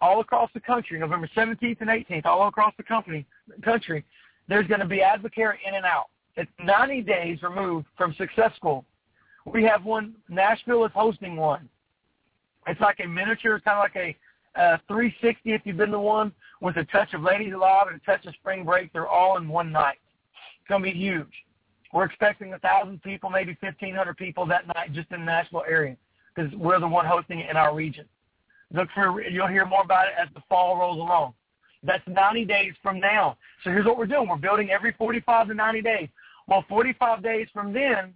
all 0.00 0.20
across 0.20 0.50
the 0.54 0.60
country, 0.60 0.98
November 0.98 1.28
17th 1.36 1.80
and 1.80 1.90
18th, 1.90 2.26
all 2.26 2.48
across 2.48 2.74
the 2.76 2.82
company, 2.82 3.26
country, 3.62 4.04
there's 4.48 4.66
going 4.66 4.80
to 4.80 4.86
be 4.86 4.98
Advocare 4.98 5.54
in 5.66 5.74
and 5.74 5.84
out. 5.84 6.06
It's 6.36 6.50
90 6.62 7.02
days 7.02 7.42
removed 7.42 7.86
from 7.96 8.14
Success 8.14 8.54
School. 8.56 8.84
We 9.46 9.64
have 9.64 9.84
one, 9.84 10.14
Nashville 10.28 10.84
is 10.84 10.92
hosting 10.94 11.36
one. 11.36 11.68
It's 12.66 12.80
like 12.80 12.98
a 13.02 13.06
miniature, 13.06 13.60
kind 13.60 13.78
of 13.78 13.84
like 13.84 13.96
a, 13.96 14.60
uh, 14.60 14.78
360 14.88 15.52
if 15.52 15.62
you've 15.64 15.76
been 15.76 15.90
to 15.90 15.98
one, 15.98 16.32
with 16.60 16.76
a 16.76 16.84
touch 16.84 17.14
of 17.14 17.22
Ladies 17.22 17.54
Alive 17.54 17.86
and 17.90 18.00
a 18.00 18.04
touch 18.04 18.26
of 18.26 18.34
Spring 18.34 18.64
Break. 18.64 18.92
They're 18.92 19.06
all 19.06 19.36
in 19.36 19.48
one 19.48 19.70
night. 19.70 19.98
It's 20.60 20.68
going 20.68 20.82
to 20.82 20.90
be 20.90 20.98
huge. 20.98 21.32
We're 21.92 22.04
expecting 22.04 22.52
a 22.52 22.58
thousand 22.58 23.02
people, 23.02 23.30
maybe 23.30 23.56
1,500 23.60 24.16
people 24.16 24.46
that 24.46 24.66
night 24.66 24.92
just 24.92 25.10
in 25.12 25.20
the 25.20 25.26
Nashville 25.26 25.64
area 25.68 25.96
because 26.34 26.52
we're 26.54 26.80
the 26.80 26.88
one 26.88 27.06
hosting 27.06 27.40
it 27.40 27.50
in 27.50 27.56
our 27.56 27.74
region. 27.74 28.06
Look 28.72 28.88
for 28.94 29.22
you'll 29.22 29.46
hear 29.48 29.64
more 29.64 29.82
about 29.82 30.08
it 30.08 30.14
as 30.20 30.28
the 30.34 30.42
fall 30.48 30.76
rolls 30.76 30.98
along. 30.98 31.34
That's 31.82 32.02
90 32.08 32.44
days 32.46 32.72
from 32.82 32.98
now. 32.98 33.36
So 33.62 33.70
here's 33.70 33.86
what 33.86 33.96
we're 33.96 34.06
doing. 34.06 34.28
We're 34.28 34.36
building 34.36 34.70
every 34.70 34.92
45 34.92 35.48
to 35.48 35.54
90 35.54 35.82
days. 35.82 36.08
Well, 36.48 36.64
45 36.68 37.22
days 37.22 37.48
from 37.52 37.72
then, 37.72 38.14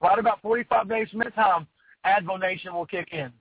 right 0.00 0.18
about 0.18 0.42
45 0.42 0.88
days 0.88 1.08
from 1.10 1.20
that 1.20 1.34
time, 1.34 1.66
Advo 2.04 2.38
Nation 2.38 2.74
will 2.74 2.86
kick 2.86 3.08
in. 3.12 3.32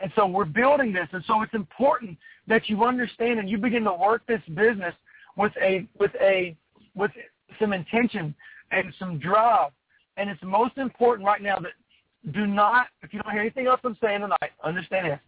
And 0.00 0.12
so 0.16 0.26
we're 0.26 0.44
building 0.44 0.92
this, 0.92 1.08
and 1.12 1.22
so 1.26 1.42
it's 1.42 1.54
important 1.54 2.18
that 2.48 2.68
you 2.68 2.82
understand 2.84 3.38
and 3.38 3.48
you 3.48 3.56
begin 3.56 3.84
to 3.84 3.94
work 3.94 4.26
this 4.26 4.42
business 4.48 4.94
with 5.36 5.52
a 5.62 5.86
with 5.98 6.10
a 6.20 6.56
with 6.96 7.12
some 7.60 7.72
intention 7.72 8.34
and 8.72 8.92
some 8.98 9.18
drive. 9.18 9.70
And 10.16 10.28
it's 10.28 10.42
most 10.42 10.76
important 10.76 11.24
right 11.24 11.40
now 11.40 11.58
that 11.60 11.72
do 12.30 12.46
not, 12.46 12.86
if 13.02 13.12
you 13.12 13.20
don't 13.20 13.32
hear 13.32 13.40
anything 13.40 13.66
else 13.66 13.80
I'm 13.82 13.96
saying 14.02 14.20
tonight, 14.20 14.52
understand 14.62 15.06
this. 15.06 15.20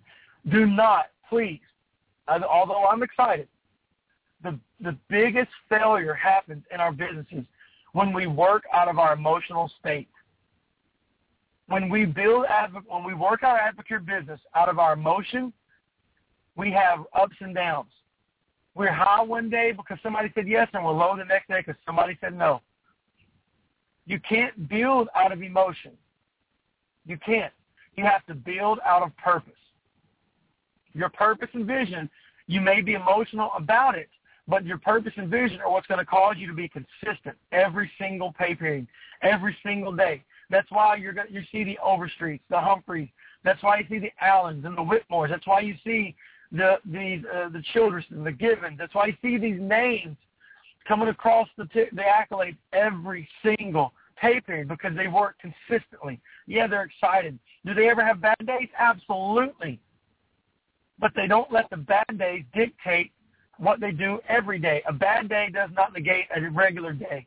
Do 0.51 0.67
not, 0.67 1.07
please, 1.29 1.61
although 2.29 2.87
I'm 2.87 3.03
excited, 3.03 3.49
the 4.43 4.59
the 4.81 4.97
biggest 5.09 5.51
failure 5.69 6.15
happens 6.15 6.63
in 6.73 6.81
our 6.81 6.93
businesses 6.93 7.45
when 7.93 8.13
we 8.13 8.27
work 8.27 8.65
out 8.73 8.89
of 8.89 8.99
our 8.99 9.15
emotional 9.15 9.71
state 9.81 10.09
when 11.69 11.89
we 11.89 12.05
build 12.05 12.47
when 12.87 13.05
we 13.05 13.15
work 13.15 13.43
our 13.43 13.59
Advocare 13.59 14.05
business 14.05 14.41
out 14.55 14.69
of 14.69 14.79
our 14.79 14.93
emotion, 14.93 15.53
we 16.57 16.71
have 16.73 17.01
ups 17.15 17.37
and 17.41 17.55
downs. 17.55 17.91
We're 18.75 18.93
high 18.93 19.23
one 19.23 19.49
day 19.49 19.73
because 19.73 19.99
somebody 20.03 20.31
said 20.35 20.49
yes, 20.49 20.69
and 20.75 20.85
we're 20.85 20.93
low 20.93 21.17
the 21.17 21.25
next 21.25 21.49
day 21.49 21.63
because 21.65 21.81
somebody 21.87 22.19
said 22.21 22.37
no. 22.37 22.61
You 24.07 24.21
can't 24.21 24.69
build 24.69 25.09
out 25.15 25.33
of 25.33 25.43
emotion. 25.43 25.93
You 27.07 27.19
can't. 27.25 27.53
You 27.97 28.05
have 28.05 28.25
to 28.27 28.35
build 28.35 28.81
out 28.85 29.03
of 29.03 29.17
purpose. 29.17 29.53
Your 30.93 31.09
purpose 31.09 31.49
and 31.55 31.67
vision, 31.67 32.09
you 32.47 32.61
may 32.61 32.81
be 32.81 32.95
emotional 32.95 33.51
about 33.57 33.97
it, 33.97 34.09
but 34.47 34.65
your 34.65 34.79
purpose 34.79 35.13
and 35.17 35.29
vision 35.29 35.61
are 35.61 35.71
what's 35.71 35.87
going 35.87 35.99
to 35.99 36.05
cause 36.05 36.37
you 36.39 36.47
to 36.47 36.55
be 36.55 36.69
consistent 36.69 37.37
every 37.53 37.91
single 37.99 38.33
pay 38.33 38.55
period, 38.55 38.87
every 39.23 39.57
single 39.63 39.93
day. 39.93 40.23
That's 40.51 40.71
why 40.71 40.97
you're 40.97 41.13
going 41.13 41.29
you 41.31 41.43
see 41.51 41.65
the 41.65 41.79
Overstreets, 41.85 42.41
the 42.51 42.61
Humphreys. 42.61 43.09
That's 43.45 43.63
why 43.63 43.79
you 43.79 43.87
see 43.89 43.99
the 43.99 44.13
Allens 44.21 44.65
and 44.65 44.77
the 44.77 44.83
Whitmores. 44.83 45.31
That's 45.31 45.47
why 45.47 45.61
you 45.61 45.75
see 45.85 46.15
the 46.53 46.77
the 46.85 47.23
uh, 47.35 47.49
the 47.49 47.63
and 48.11 48.27
the 48.27 48.33
Givens. 48.33 48.79
That's 48.79 48.95
why 48.95 49.07
you 49.07 49.17
see 49.23 49.39
these 49.39 49.61
names 49.61 50.17
coming 50.87 51.09
across 51.09 51.49
the 51.57 51.65
t- 51.67 51.87
the 51.93 52.03
accolades 52.03 52.57
every 52.73 53.29
single 53.43 53.93
pay 54.17 54.41
period 54.41 54.69
because 54.69 54.95
they 54.97 55.09
work 55.09 55.37
consistently. 55.41 56.21
Yeah, 56.47 56.67
they're 56.67 56.85
excited. 56.85 57.39
Do 57.65 57.75
they 57.75 57.89
ever 57.89 58.05
have 58.05 58.21
bad 58.21 58.37
days? 58.47 58.69
Absolutely. 58.79 59.81
But 60.99 61.13
they 61.17 61.27
don't 61.27 61.53
let 61.53 61.71
the 61.71 61.77
bad 61.77 62.19
days 62.19 62.45
dictate 62.55 63.13
what 63.59 63.81
they 63.81 63.93
do 63.93 64.21
every 64.29 64.59
day. 64.59 64.83
A 64.89 64.93
bad 64.93 65.29
day 65.29 65.49
does 65.53 65.71
not 65.75 65.93
negate 65.93 66.27
a 66.35 66.51
regular 66.51 66.93
day 66.93 67.27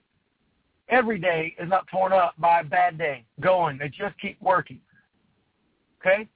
every 0.90 1.20
day 1.20 1.56
is 1.60 1.70
not 1.70 1.88
torn 1.88 2.14
up 2.14 2.34
by 2.38 2.62
a 2.62 2.64
bad 2.64 2.98
day 2.98 3.26
going. 3.40 3.78
They 3.78 3.90
just 3.90 4.20
keep 4.20 4.42
working. 4.42 4.80
Okay? 6.00 6.28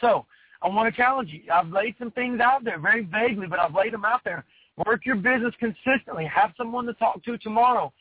So 0.00 0.26
I 0.62 0.68
want 0.68 0.92
to 0.92 0.96
challenge 0.96 1.30
you. 1.30 1.40
I've 1.52 1.68
laid 1.68 1.94
some 1.98 2.10
things 2.10 2.40
out 2.40 2.64
there 2.64 2.78
very 2.78 3.04
vaguely, 3.04 3.46
but 3.46 3.58
I've 3.58 3.74
laid 3.74 3.92
them 3.92 4.04
out 4.04 4.22
there. 4.24 4.44
Work 4.86 5.04
your 5.04 5.16
business 5.16 5.54
consistently. 5.58 6.24
Have 6.26 6.52
someone 6.56 6.86
to 6.86 6.94
talk 6.94 7.22
to 7.24 7.38
tomorrow. 7.38 7.92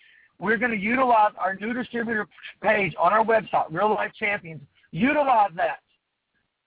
We're 0.42 0.58
going 0.58 0.72
to 0.72 0.78
utilize 0.78 1.32
our 1.40 1.56
new 1.56 1.74
distributor 1.74 2.28
page 2.62 2.94
on 3.00 3.14
our 3.14 3.24
website, 3.24 3.68
Real 3.70 3.94
Life 3.94 4.12
Champions. 4.20 4.62
Utilize 4.92 5.52
that. 5.56 5.80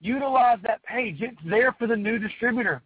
Utilize 0.01 0.57
that 0.63 0.83
page. 0.83 1.17
It's 1.19 1.37
there 1.47 1.73
for 1.77 1.85
the 1.85 1.95
new 1.95 2.17
distributor. 2.17 2.81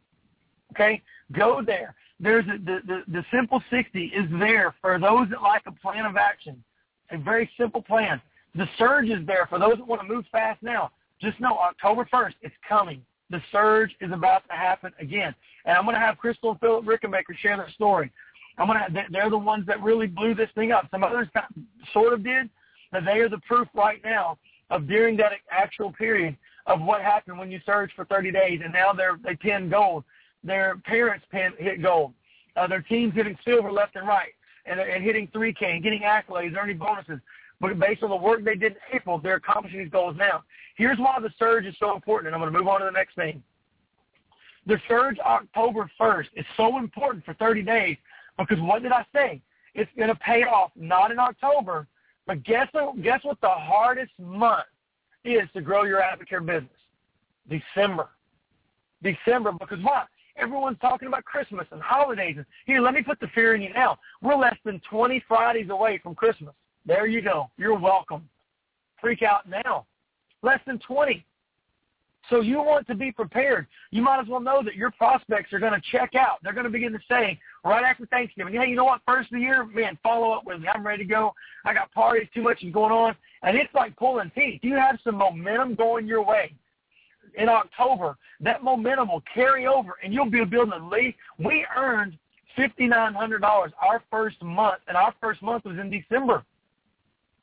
Okay? 0.74 1.02
Go 1.32 1.62
there 1.66 1.96
there's 2.20 2.46
a, 2.46 2.58
the, 2.64 2.80
the 2.86 3.02
the 3.12 3.26
simple 3.34 3.62
60 3.70 4.06
is 4.06 4.30
there 4.40 4.76
for 4.82 5.00
those 5.00 5.30
that 5.30 5.42
like 5.42 5.64
a 5.66 5.72
plan 5.72 6.06
of 6.06 6.18
action, 6.18 6.62
a 7.12 7.18
very 7.18 7.50
simple 7.58 7.82
plan. 7.82 8.22
The 8.56 8.68
surge 8.78 9.10
is 9.10 9.26
there 9.26 9.48
for 9.48 9.60
those 9.60 9.78
that 9.78 9.88
want 9.88 10.02
to 10.02 10.08
move 10.08 10.26
fast 10.32 10.62
now. 10.62 10.92
Just 11.22 11.40
know 11.40 11.58
October 11.58 12.08
1st, 12.12 12.34
it's 12.42 12.56
coming. 12.68 13.02
The 13.30 13.42
surge 13.52 13.92
is 14.02 14.12
about 14.12 14.48
to 14.50 14.56
happen 14.56 14.92
again, 15.00 15.36
and 15.66 15.78
I'm 15.78 15.84
going 15.84 15.96
to 15.96 16.00
have 16.00 16.18
Crystal 16.18 16.52
and 16.52 16.60
Philip 16.60 16.86
Rickenbacker 16.86 17.38
share 17.40 17.58
their 17.58 17.70
story. 17.70 18.12
I'm 18.60 18.68
to. 18.68 19.06
They're 19.10 19.30
the 19.30 19.38
ones 19.38 19.66
that 19.68 19.82
really 19.82 20.08
blew 20.08 20.36
this 20.36 20.50
thing 20.54 20.72
up. 20.72 20.88
Some 20.92 21.04
others 21.04 21.28
sort 21.94 22.14
of 22.14 22.24
did, 22.24 22.50
but 22.92 23.06
they 23.06 23.20
are 23.20 23.30
the 23.30 23.40
proof 23.48 23.68
right 23.74 24.02
now 24.04 24.38
of 24.70 24.88
during 24.88 25.18
that 25.18 25.32
actual 25.50 25.92
period 25.94 26.38
of 26.68 26.82
what 26.82 27.02
happened 27.02 27.40
when 27.40 27.50
you 27.50 27.60
surged 27.66 27.94
for 27.96 28.06
30 28.06 28.32
days, 28.32 28.60
and 28.64 28.74
now 28.74 28.94
they're 28.94 29.18
they 29.24 29.36
pin 29.36 29.70
gold 29.70 30.04
their 30.44 30.78
parents 30.86 31.26
pin, 31.32 31.52
hit 31.58 31.82
gold. 31.82 32.14
Uh, 32.56 32.68
their 32.68 32.82
team's 32.82 33.14
hitting 33.14 33.38
silver 33.46 33.72
left 33.72 33.96
and 33.96 34.08
right 34.08 34.34
and, 34.66 34.80
and 34.80 35.04
hitting 35.04 35.28
3K 35.28 35.64
and 35.64 35.84
getting 35.84 36.02
accolades, 36.02 36.56
earning 36.58 36.78
bonuses. 36.78 37.20
But 37.62 37.78
based 37.80 38.04
on 38.04 38.10
the 38.10 38.16
work 38.16 38.44
they 38.44 38.56
did 38.56 38.74
in 38.74 38.78
April, 38.94 39.20
they're 39.20 39.36
accomplishing 39.36 39.80
these 39.80 39.90
goals 39.90 40.16
now. 40.18 40.44
Here's 40.76 40.98
why 40.98 41.18
the 41.22 41.30
surge 41.38 41.66
is 41.66 41.76
so 41.80 41.94
important, 41.94 42.28
and 42.28 42.36
I'm 42.36 42.42
going 42.42 42.54
to 42.54 42.58
move 42.58 42.68
on 42.68 42.80
to 42.80 42.86
the 42.86 42.92
next 42.92 43.16
thing. 43.16 43.44
The 44.66 44.80
surge 44.88 45.18
October 45.20 45.90
1st 46.00 46.28
is 46.36 46.46
so 46.56 46.78
important 46.78 47.26
for 47.26 47.34
30 47.34 47.64
days 47.64 47.98
because 48.40 48.62
what 48.62 48.82
did 48.82 48.92
I 48.92 49.06
say? 49.14 49.42
It's 49.76 49.92
going 49.98 50.10
to 50.10 50.16
pay 50.16 50.44
off 50.44 50.72
not 50.76 51.12
in 51.12 51.20
October, 51.20 51.88
but 52.26 52.44
guess 52.44 52.68
what, 52.72 53.02
guess 53.02 53.24
what 53.24 53.40
the 53.42 53.50
hardest 53.50 54.12
month 54.18 54.66
is 55.24 55.44
to 55.54 55.62
grow 55.62 55.84
your 55.84 56.02
Advocare 56.02 56.46
business? 56.46 56.72
December. 57.50 58.10
December 59.04 59.52
because 59.52 59.84
what? 59.84 60.08
Everyone's 60.38 60.78
talking 60.80 61.08
about 61.08 61.26
Christmas 61.26 61.68
and 61.72 61.82
holidays. 61.82 62.36
And 62.38 62.46
here, 62.66 62.80
let 62.80 62.94
me 62.94 63.02
put 63.02 63.20
the 63.20 63.28
fear 63.36 63.56
in 63.56 63.62
you 63.62 63.74
now. 63.74 63.98
We're 64.22 64.36
less 64.36 64.56
than 64.64 64.82
20 64.90 65.22
Fridays 65.28 65.70
away 65.70 66.00
from 66.02 66.16
Christmas. 66.16 66.54
There 66.86 67.08
you 67.08 67.22
go. 67.22 67.50
You're 67.58 67.78
welcome. 67.78 68.28
Freak 69.02 69.22
out 69.22 69.50
now. 69.50 69.86
Less 70.42 70.60
than 70.66 70.80
20. 70.80 71.26
So 72.30 72.42
you 72.42 72.58
want 72.58 72.88
to 72.88 72.96
be 72.96 73.12
prepared. 73.12 73.68
You 73.92 74.02
might 74.02 74.22
as 74.22 74.28
well 74.28 74.40
know 74.40 74.62
that 74.64 74.76
your 74.76 74.92
prospects 74.92 75.52
are 75.52 75.60
going 75.60 75.74
to 75.74 75.82
check 75.92 76.16
out. 76.16 76.38
They're 76.44 76.54
going 76.54 76.66
to 76.66 76.72
begin 76.72 76.94
to 76.94 77.00
say 77.10 77.40
right 77.64 77.84
after 77.84 78.06
Thanksgiving, 78.06 78.54
hey, 78.54 78.68
you 78.68 78.76
know 78.76 78.86
what? 78.86 79.02
First 79.08 79.32
of 79.32 79.38
the 79.38 79.42
year, 79.42 79.66
man, 79.66 79.98
follow 80.02 80.32
up 80.32 80.46
with 80.46 80.62
me. 80.62 80.68
I'm 80.68 80.86
ready 80.86 81.04
to 81.04 81.10
go. 81.10 81.34
I 81.66 81.74
got 81.74 81.92
parties. 81.92 82.28
Too 82.34 82.42
much 82.42 82.64
is 82.64 82.74
going 82.74 82.92
on. 82.92 83.16
And 83.44 83.58
it's 83.58 83.74
like 83.74 83.96
pulling 83.96 84.32
teeth. 84.36 84.60
You 84.64 84.76
have 84.76 85.00
some 85.04 85.16
momentum 85.16 85.76
going 85.76 86.08
your 86.08 86.24
way 86.24 86.54
in 87.38 87.50
October, 87.50 88.18
that 88.42 88.64
momentum 88.64 89.10
will 89.10 89.24
carry 89.34 89.68
over, 89.68 89.98
and 90.04 90.14
you'll 90.14 90.30
be 90.30 90.44
building 90.46 90.74
a 90.74 90.88
lead. 90.88 91.16
We 91.38 91.66
earned 91.76 92.18
$5,900 92.58 93.72
our 93.82 94.04
first 94.12 94.42
month, 94.42 94.82
and 94.88 94.98
our 94.98 95.14
first 95.22 95.42
month 95.42 95.66
was 95.66 95.78
in 95.78 95.90
December. 95.90 96.44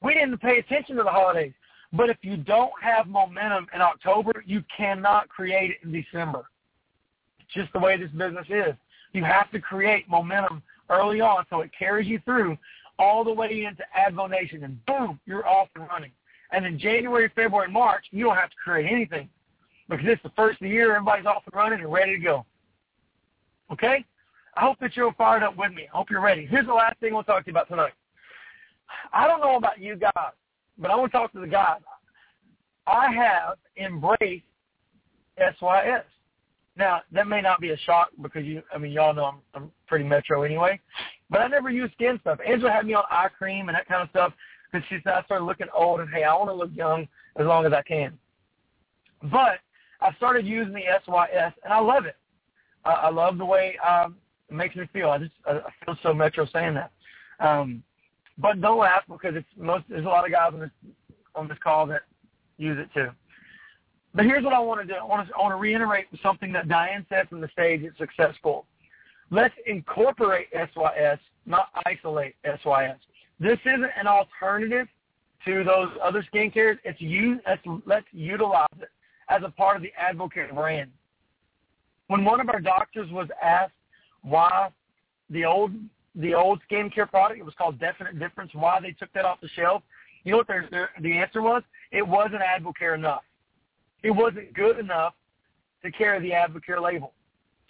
We 0.03 0.15
didn't 0.15 0.39
pay 0.39 0.59
attention 0.59 0.97
to 0.97 1.03
the 1.03 1.11
holidays. 1.11 1.53
But 1.93 2.11
if 2.11 2.19
you 2.23 2.37
don't 2.37 2.73
have 2.83 3.07
momentum 3.07 3.69
in 3.73 3.81
October, 3.81 4.43
you 4.45 4.63
cannot 4.77 5.29
create 5.29 5.71
it 5.71 5.77
in 5.85 5.93
December. 5.93 6.47
It's 7.39 7.55
just 7.55 7.73
the 7.73 7.79
way 7.79 7.97
this 7.97 8.11
business 8.11 8.47
is. 8.51 8.75
You 9.17 9.25
have 9.25 9.51
to 9.53 9.61
create 9.61 10.07
momentum 10.11 10.63
early 10.91 11.23
on 11.23 11.47
so 11.49 11.63
it 11.63 11.71
carries 11.77 12.07
you 12.07 12.21
through 12.27 12.59
all 12.99 13.25
the 13.25 13.33
way 13.33 13.65
into 13.65 13.83
Advo 13.99 14.29
Nation, 14.29 14.63
and 14.63 14.85
boom, 14.85 15.19
you're 15.25 15.47
off 15.49 15.69
and 15.75 15.89
running. 15.89 16.11
And 16.53 16.67
in 16.67 16.79
January, 16.79 17.31
February, 17.35 17.71
March, 17.71 18.05
you 18.11 18.25
don't 18.25 18.37
have 18.37 18.51
to 18.51 18.57
create 18.63 18.91
anything 18.91 19.31
because 19.89 20.05
it's 20.07 20.23
the 20.23 20.33
first 20.37 20.61
of 20.61 20.67
the 20.67 20.69
year. 20.69 20.95
Everybody's 20.95 21.25
off 21.25 21.43
and 21.47 21.55
running 21.55 21.81
and 21.81 21.91
ready 21.91 22.17
to 22.17 22.23
go. 22.23 22.45
Okay? 23.73 24.05
I 24.55 24.61
hope 24.61 24.79
that 24.81 24.95
you're 24.97 25.15
fired 25.15 25.43
up 25.43 25.57
with 25.57 25.73
me. 25.73 25.89
I 25.93 25.97
hope 25.97 26.11
you're 26.11 26.21
ready. 26.21 26.45
Here's 26.45 26.67
the 26.67 26.75
last 26.75 27.01
thing 27.01 27.15
we'll 27.15 27.25
talk 27.25 27.45
to 27.45 27.51
you 27.51 27.53
about 27.53 27.69
tonight. 27.69 27.95
I 29.15 29.27
don't 29.27 29.41
know 29.41 29.57
about 29.57 29.81
you 29.81 29.97
guys, 29.97 30.13
but 30.79 30.91
I 30.91 30.95
want 30.95 31.11
to 31.11 31.19
talk 31.19 31.33
to 31.33 31.41
the 31.41 31.47
guys. 31.47 31.81
I 32.87 33.13
have 33.13 33.57
embraced 33.79 34.45
SYS. 35.39 36.05
Now, 36.77 37.01
that 37.13 37.27
may 37.27 37.41
not 37.41 37.61
be 37.61 37.71
a 37.71 37.79
shock 37.79 38.09
because 38.23 38.45
you, 38.45 38.63
I 38.75 38.79
mean, 38.79 38.93
y'all 38.93 39.15
know 39.15 39.25
I'm, 39.25 39.39
I'm 39.55 39.71
pretty 39.87 40.05
metro 40.05 40.43
anyway, 40.43 40.79
but 41.31 41.41
I 41.41 41.49
never 41.49 41.71
use 41.71 41.91
skin 41.95 42.19
stuff. 42.21 42.39
Angela 42.47 42.71
had 42.71 42.87
me 42.87 42.95
on 42.95 43.05
eye 43.11 43.29
cream 43.37 43.69
and 43.69 43.77
that 43.77 43.89
kind 43.89 44.03
of 44.03 44.11
stuff 44.11 44.33
because 44.71 44.87
she 44.89 44.99
said 45.03 45.15
I 45.15 45.23
started 45.23 45.45
looking 45.45 45.69
old 45.75 46.01
and 46.01 46.11
hey, 46.11 46.25
I 46.25 46.35
want 46.35 46.51
to 46.51 46.55
look 46.55 46.71
young 46.75 47.09
as 47.37 47.47
long 47.47 47.65
as 47.65 47.73
I 47.73 47.83
can. 47.83 48.19
But 49.23 49.61
I 50.01 50.13
started 50.17 50.47
using 50.47 50.75
the 50.75 50.83
SYS, 51.05 51.53
and 51.65 51.73
I 51.73 51.81
love 51.81 52.05
it. 52.05 52.17
I, 52.85 52.93
I 52.93 53.11
love 53.11 53.39
the 53.39 53.45
way 53.45 53.77
um, 53.79 54.17
it 54.49 54.55
makes 54.55 54.77
me 54.77 54.89
feel. 54.93 55.11
I 55.11 55.19
just 55.19 55.33
I 55.47 55.61
feel 55.85 55.97
so 56.03 56.13
metro 56.13 56.47
saying 56.53 56.75
that. 56.75 56.93
Um, 57.41 57.83
but 58.39 58.61
don't 58.61 58.79
laugh 58.79 59.03
because 59.09 59.35
it's 59.35 59.47
most. 59.57 59.85
There's 59.89 60.05
a 60.05 60.09
lot 60.09 60.27
of 60.27 60.33
guys 60.33 60.51
on 60.53 60.61
this 60.61 60.71
on 61.35 61.49
this 61.49 61.59
call 61.63 61.87
that 61.87 62.03
use 62.59 62.79
it 62.79 62.89
too. 62.93 63.09
But 64.17 64.25
here's 64.25 64.43
what 64.43 64.55
I 64.55 64.59
want 64.59 64.81
to 64.81 64.87
do. 64.87 64.95
I 64.95 65.05
want 65.05 65.29
to, 65.29 65.35
I 65.35 65.43
want 65.43 65.53
to 65.53 65.57
reiterate 65.57 66.07
something 66.23 66.51
that 66.55 66.69
Diane 66.69 67.05
said 67.11 67.29
from 67.29 67.43
the 67.43 67.49
stage 67.49 67.85
at 67.85 67.97
Success 67.99 68.35
School. 68.37 68.65
Let's 69.31 69.55
incorporate 69.67 70.47
SYS, 70.55 71.19
not 71.45 71.69
isolate 71.85 72.35
SYS. 72.43 72.97
This 73.39 73.59
isn't 73.67 73.91
an 74.01 74.07
alternative 74.07 74.89
to 75.45 75.65
those 75.65 75.91
other 76.03 76.25
skincares. 76.33 76.79
It's 76.85 76.99
you. 76.99 77.41
Let's, 77.47 77.61
let's 77.85 78.07
utilize 78.13 78.67
it 78.81 78.89
as 79.29 79.43
a 79.45 79.51
part 79.51 79.77
of 79.77 79.83
the 79.83 79.93
Advocare 80.01 80.53
brand. 80.55 80.91
When 82.07 82.25
one 82.25 82.41
of 82.41 82.49
our 82.49 82.61
doctors 82.61 83.11
was 83.11 83.29
asked 83.43 83.73
why 84.23 84.71
the 85.29 85.45
old 85.45 85.73
the 86.15 86.33
old 86.33 86.63
skincare 86.71 87.11
product, 87.11 87.39
it 87.39 87.45
was 87.45 87.53
called 87.59 87.79
Definite 87.79 88.19
Difference, 88.19 88.51
why 88.55 88.81
they 88.81 88.93
took 88.93 89.13
that 89.13 89.27
off 89.27 89.39
the 89.43 89.49
shelf, 89.49 89.83
you 90.25 90.33
know 90.33 90.39
what 90.39 90.47
their, 90.47 90.67
their, 90.71 90.89
the 91.03 91.13
answer 91.13 91.43
was? 91.43 91.63
It 91.93 92.07
wasn't 92.07 92.41
Advocare 92.41 92.95
enough. 92.95 93.21
It 94.07 94.15
wasn't 94.15 94.55
good 94.55 94.79
enough 94.79 95.15
to 95.83 95.91
carry 95.91 96.21
the 96.21 96.31
Advocare 96.31 96.81
label. 96.81 97.13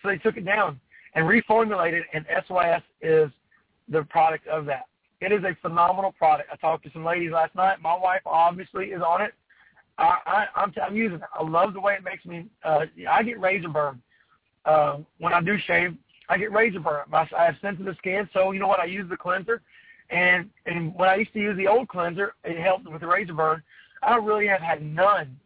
So 0.03 0.09
they 0.09 0.19
took 0.19 0.37
it 0.37 0.45
down 0.45 0.79
and 1.15 1.25
reformulated, 1.25 2.03
and 2.13 2.27
SYS 2.47 2.83
is 3.01 3.31
the 3.89 4.03
product 4.03 4.47
of 4.47 4.67
that. 4.67 4.85
It 5.23 5.33
is 5.33 5.43
a 5.45 5.57
phenomenal 5.63 6.13
product. 6.13 6.51
I 6.53 6.57
talked 6.57 6.85
to 6.85 6.91
some 6.93 7.07
ladies 7.07 7.33
last 7.33 7.55
night. 7.55 7.81
My 7.81 7.97
wife 7.97 8.21
obviously 8.27 8.89
is 8.89 9.01
on 9.01 9.23
it. 9.23 9.33
I, 9.97 10.19
I, 10.27 10.47
I'm, 10.57 10.75
I'm 10.83 10.95
using 10.95 11.17
it. 11.17 11.23
I 11.33 11.43
love 11.43 11.73
the 11.73 11.81
way 11.81 11.95
it 11.95 12.05
makes 12.05 12.27
me. 12.27 12.49
Uh, 12.63 12.85
I 13.09 13.23
get 13.23 13.41
razor 13.41 13.71
burn 13.71 14.03
uh, 14.67 14.99
when 15.19 15.33
I 15.33 15.41
do 15.41 15.57
shave. 15.67 15.97
I 16.29 16.37
get 16.37 16.53
razor 16.53 16.81
burn. 16.81 17.05
I, 17.15 17.27
I 17.35 17.45
have 17.47 17.55
sensitive 17.63 17.97
skin, 17.97 18.29
so 18.35 18.51
you 18.51 18.61
know 18.61 18.69
what? 18.69 18.81
I 18.81 18.85
use 18.85 19.09
the 19.09 19.17
cleanser, 19.17 19.63
and 20.11 20.51
and 20.67 20.95
when 20.97 21.09
I 21.09 21.15
used 21.15 21.33
to 21.33 21.41
use 21.41 21.57
the 21.57 21.67
old 21.67 21.89
cleanser, 21.89 22.35
it 22.45 22.63
helped 22.63 22.87
with 22.87 23.01
the 23.01 23.07
razor 23.07 23.33
burn. 23.33 23.63
I 24.03 24.17
really 24.17 24.47
have 24.49 24.61
had 24.61 24.85
none 24.85 25.39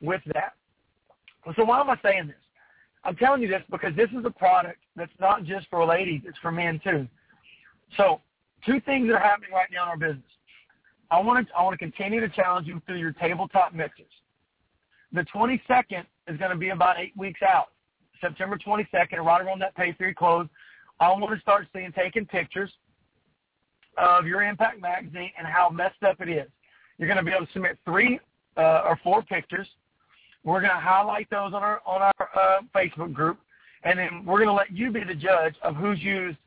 with 0.00 0.22
that. 0.34 0.54
So 1.56 1.64
why 1.64 1.80
am 1.80 1.90
I 1.90 1.96
saying 2.02 2.28
this? 2.28 2.36
I'm 3.04 3.16
telling 3.16 3.40
you 3.40 3.48
this 3.48 3.62
because 3.70 3.94
this 3.94 4.10
is 4.10 4.24
a 4.24 4.30
product 4.30 4.78
that's 4.96 5.12
not 5.20 5.44
just 5.44 5.68
for 5.70 5.84
ladies; 5.84 6.22
it's 6.24 6.38
for 6.38 6.50
men 6.50 6.80
too. 6.82 7.06
So 7.96 8.20
two 8.64 8.80
things 8.80 9.08
that 9.08 9.14
are 9.14 9.20
happening 9.20 9.52
right 9.52 9.68
now 9.72 9.84
in 9.84 9.88
our 9.88 9.96
business. 9.96 10.24
I 11.10 11.20
want 11.20 11.46
to 11.46 11.54
I 11.54 11.62
want 11.62 11.74
to 11.74 11.78
continue 11.78 12.20
to 12.20 12.28
challenge 12.28 12.66
you 12.66 12.82
through 12.86 12.98
your 12.98 13.12
tabletop 13.12 13.74
mixers. 13.74 14.06
The 15.12 15.24
22nd 15.34 16.04
is 16.26 16.36
going 16.36 16.50
to 16.50 16.56
be 16.56 16.70
about 16.70 16.98
eight 16.98 17.16
weeks 17.16 17.40
out, 17.42 17.68
September 18.20 18.58
22nd, 18.58 19.18
right 19.18 19.40
around 19.40 19.60
that 19.60 19.74
pay 19.76 19.92
period 19.92 20.16
close. 20.16 20.48
I 20.98 21.08
want 21.10 21.32
to 21.32 21.40
start 21.40 21.68
seeing 21.72 21.92
taking 21.92 22.26
pictures 22.26 22.72
of 23.96 24.26
your 24.26 24.42
Impact 24.42 24.80
magazine 24.80 25.30
and 25.38 25.46
how 25.46 25.70
messed 25.70 26.02
up 26.02 26.20
it 26.20 26.28
is. 26.28 26.48
You're 26.98 27.08
going 27.08 27.18
to 27.18 27.24
be 27.24 27.30
able 27.30 27.46
to 27.46 27.52
submit 27.52 27.78
three 27.84 28.18
uh, 28.56 28.82
or 28.84 28.98
four 29.04 29.22
pictures. 29.22 29.68
We're 30.46 30.60
going 30.60 30.72
to 30.72 30.80
highlight 30.80 31.28
those 31.28 31.52
on 31.52 31.62
our 31.62 31.82
on 31.84 32.02
our 32.02 32.28
uh, 32.34 32.60
Facebook 32.74 33.12
group, 33.12 33.38
and 33.82 33.98
then 33.98 34.24
we're 34.24 34.38
going 34.38 34.48
to 34.48 34.54
let 34.54 34.70
you 34.70 34.92
be 34.92 35.02
the 35.02 35.14
judge 35.14 35.56
of 35.62 35.74
who's 35.74 36.00
used 36.00 36.38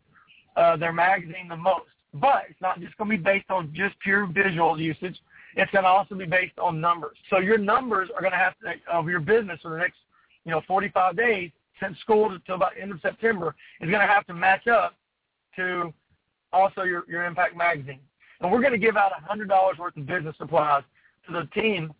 uh, 0.55 0.77
their 0.77 0.93
magazine 0.93 1.49
the 1.49 1.57
most. 1.57 1.85
But 2.13 2.45
it's 2.49 2.61
not 2.61 2.79
just 2.79 2.97
going 2.97 3.11
to 3.11 3.17
be 3.17 3.23
based 3.23 3.51
on 3.51 3.71
just 3.75 3.99
pure 3.99 4.25
visual 4.25 4.79
usage. 4.79 5.19
It's 5.55 5.71
going 5.71 5.83
to 5.83 5.89
also 5.89 6.15
be 6.15 6.25
based 6.25 6.57
on 6.57 6.79
numbers. 6.79 7.17
So 7.29 7.39
your 7.39 7.57
numbers 7.57 8.09
are 8.15 8.21
going 8.21 8.31
to 8.31 8.37
have 8.37 8.53
to, 8.59 8.73
of 8.91 9.09
your 9.09 9.19
business 9.19 9.59
for 9.61 9.71
the 9.71 9.77
next, 9.77 9.97
you 10.45 10.51
know, 10.51 10.61
45 10.65 11.17
days 11.17 11.51
since 11.81 11.99
school 11.99 12.31
until 12.31 12.55
about 12.55 12.75
the 12.75 12.81
end 12.81 12.93
of 12.93 13.01
September 13.01 13.53
is 13.81 13.89
going 13.89 14.01
to 14.01 14.11
have 14.11 14.25
to 14.27 14.33
match 14.33 14.67
up 14.67 14.95
to 15.57 15.93
also 16.53 16.83
your, 16.83 17.03
your 17.09 17.25
Impact 17.25 17.55
Magazine. 17.57 17.99
And 18.39 18.51
we're 18.51 18.61
going 18.61 18.71
to 18.71 18.79
give 18.79 18.95
out 18.95 19.11
$100 19.29 19.77
worth 19.77 19.97
of 19.97 20.05
business 20.05 20.35
supplies 20.37 20.83
to 21.27 21.33
the 21.33 21.61
team, 21.61 21.93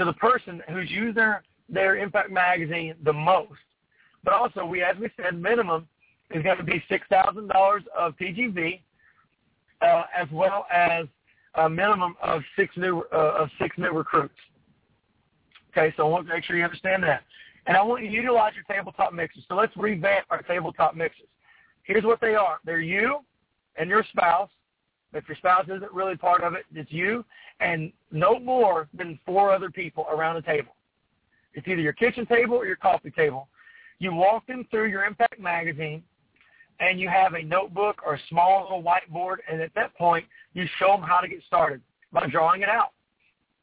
to 0.00 0.06
the 0.06 0.12
person 0.14 0.62
who's 0.68 0.90
used 0.90 1.16
their, 1.16 1.42
their 1.68 1.96
Impact 1.96 2.30
Magazine 2.30 2.94
the 3.04 3.12
most. 3.12 3.52
But 4.24 4.34
also, 4.34 4.64
we, 4.64 4.82
as 4.82 4.96
we 4.98 5.08
said, 5.16 5.40
minimum 5.40 5.86
is 6.30 6.42
going 6.42 6.58
to 6.58 6.64
be 6.64 6.82
$6,000 6.90 7.80
of 7.96 8.16
PGV, 8.16 8.80
uh, 9.82 10.02
as 10.16 10.28
well 10.32 10.66
as 10.72 11.06
a 11.56 11.68
minimum 11.68 12.14
of 12.22 12.42
six 12.54 12.76
new 12.76 13.02
uh, 13.12 13.34
of 13.40 13.48
six 13.60 13.76
new 13.76 13.90
recruits. 13.90 14.34
Okay, 15.70 15.92
so 15.96 16.06
I 16.06 16.08
want 16.08 16.28
to 16.28 16.32
make 16.32 16.44
sure 16.44 16.56
you 16.56 16.64
understand 16.64 17.02
that. 17.02 17.22
And 17.66 17.76
I 17.76 17.82
want 17.82 18.02
you 18.04 18.10
to 18.10 18.14
utilize 18.14 18.52
your 18.54 18.64
tabletop 18.64 19.12
mixers. 19.12 19.44
So 19.48 19.54
let's 19.54 19.76
revamp 19.76 20.26
our 20.30 20.42
tabletop 20.42 20.94
mixers. 20.94 21.26
Here's 21.82 22.04
what 22.04 22.20
they 22.20 22.34
are. 22.34 22.58
They're 22.64 22.80
you 22.80 23.18
and 23.76 23.90
your 23.90 24.04
spouse. 24.10 24.50
If 25.12 25.28
your 25.28 25.36
spouse 25.36 25.64
isn't 25.64 25.92
really 25.92 26.16
part 26.16 26.42
of 26.42 26.54
it, 26.54 26.64
it's 26.74 26.92
you 26.92 27.24
and 27.60 27.92
no 28.12 28.38
more 28.38 28.88
than 28.94 29.18
four 29.26 29.52
other 29.52 29.70
people 29.70 30.06
around 30.10 30.36
the 30.36 30.42
table. 30.42 30.74
It's 31.54 31.66
either 31.66 31.80
your 31.80 31.92
kitchen 31.92 32.26
table 32.26 32.54
or 32.56 32.66
your 32.66 32.76
coffee 32.76 33.10
table. 33.10 33.48
You 33.98 34.14
walk 34.14 34.46
them 34.46 34.66
through 34.70 34.86
your 34.86 35.04
Impact 35.04 35.40
magazine 35.40 36.02
and 36.78 36.98
you 36.98 37.08
have 37.08 37.34
a 37.34 37.42
notebook 37.42 38.00
or 38.06 38.14
a 38.14 38.20
small 38.28 38.62
little 38.62 38.82
whiteboard, 38.82 39.36
and 39.50 39.60
at 39.60 39.74
that 39.74 39.94
point, 39.96 40.24
you 40.54 40.64
show 40.78 40.92
them 40.92 41.02
how 41.02 41.20
to 41.20 41.28
get 41.28 41.40
started 41.46 41.82
by 42.10 42.26
drawing 42.26 42.62
it 42.62 42.68
out. 42.68 42.92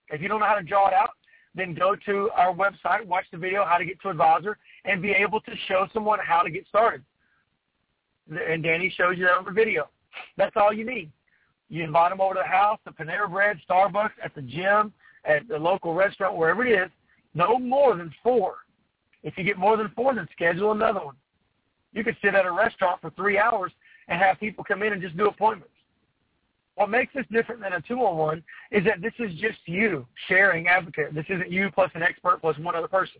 If 0.10 0.22
you 0.22 0.28
don't 0.28 0.40
know 0.40 0.46
how 0.46 0.56
to 0.56 0.64
draw 0.64 0.88
it 0.88 0.94
out, 0.94 1.10
then 1.56 1.74
go 1.74 1.96
to 2.06 2.30
our 2.36 2.54
website, 2.54 3.06
watch 3.06 3.26
the 3.32 3.38
video, 3.38 3.66
how 3.66 3.78
to 3.78 3.86
get 3.86 4.00
to 4.02 4.10
advisor, 4.10 4.58
and 4.86 5.02
be 5.02 5.12
able 5.12 5.42
to 5.42 5.52
show 5.68 5.88
someone 5.94 6.20
how 6.22 6.44
to 6.44 6.52
get 6.52 6.68
started. 6.68 7.04
And 8.30 8.62
Danny 8.62 8.94
shows 8.96 9.18
you 9.18 9.26
that 9.26 9.38
on 9.38 9.46
the 9.46 9.52
video. 9.52 9.90
That's 10.38 10.56
all 10.56 10.72
you 10.72 10.86
need. 10.86 11.12
You 11.70 11.84
invite 11.84 12.12
them 12.12 12.22
over 12.22 12.36
to 12.36 12.42
the 12.44 12.50
house, 12.50 12.80
the 12.86 12.92
Panera 12.92 13.30
Bread, 13.30 13.60
Starbucks, 13.70 14.12
at 14.24 14.34
the 14.36 14.42
gym, 14.42 14.94
at 15.26 15.48
the 15.48 15.58
local 15.58 15.94
restaurant, 15.94 16.38
wherever 16.38 16.66
it 16.66 16.72
is. 16.72 16.90
No 17.34 17.60
more 17.60 17.96
than 17.96 18.14
four. 18.24 18.56
If 19.24 19.38
you 19.38 19.44
get 19.44 19.58
more 19.58 19.76
than 19.76 19.92
four, 19.96 20.16
then 20.16 20.28
schedule 20.32 20.72
another 20.72 21.04
one. 21.04 21.16
You 21.94 22.04
could 22.04 22.16
sit 22.22 22.36
at 22.36 22.46
a 22.46 22.52
restaurant 22.52 23.02
for 23.02 23.10
three 23.12 23.38
hours 23.38 23.72
and 24.08 24.20
have 24.20 24.40
people 24.40 24.64
come 24.64 24.84
in 24.84 24.94
and 24.94 25.02
just 25.02 25.18
do 25.18 25.28
appointments. 25.28 25.74
What 26.76 26.90
makes 26.90 27.14
this 27.14 27.26
different 27.32 27.62
than 27.62 27.74
a 27.74 27.82
two-on-one 27.82 28.44
is 28.72 28.86
that 28.86 29.02
this 29.02 29.14
is 29.20 29.34
just 29.40 29.58
you 29.66 30.06
sharing 30.28 30.66
Advocare. 30.66 31.14
This 31.14 31.26
isn't 31.28 31.52
you 31.52 31.72
plus 31.74 31.90
an 31.96 32.04
expert 32.04 32.40
plus 32.40 32.58
one 32.60 32.76
other 32.76 32.88
person. 32.88 33.20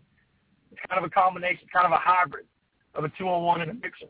It's 0.70 0.80
kind 0.88 1.04
of 1.04 1.04
a 1.04 1.12
combination, 1.12 1.66
kind 1.72 1.84
of 1.84 1.92
a 1.92 2.00
hybrid 2.00 2.46
of 2.94 3.04
a 3.04 3.08
two-on-one 3.18 3.60
and 3.60 3.70
a 3.72 3.74
mixer. 3.74 4.06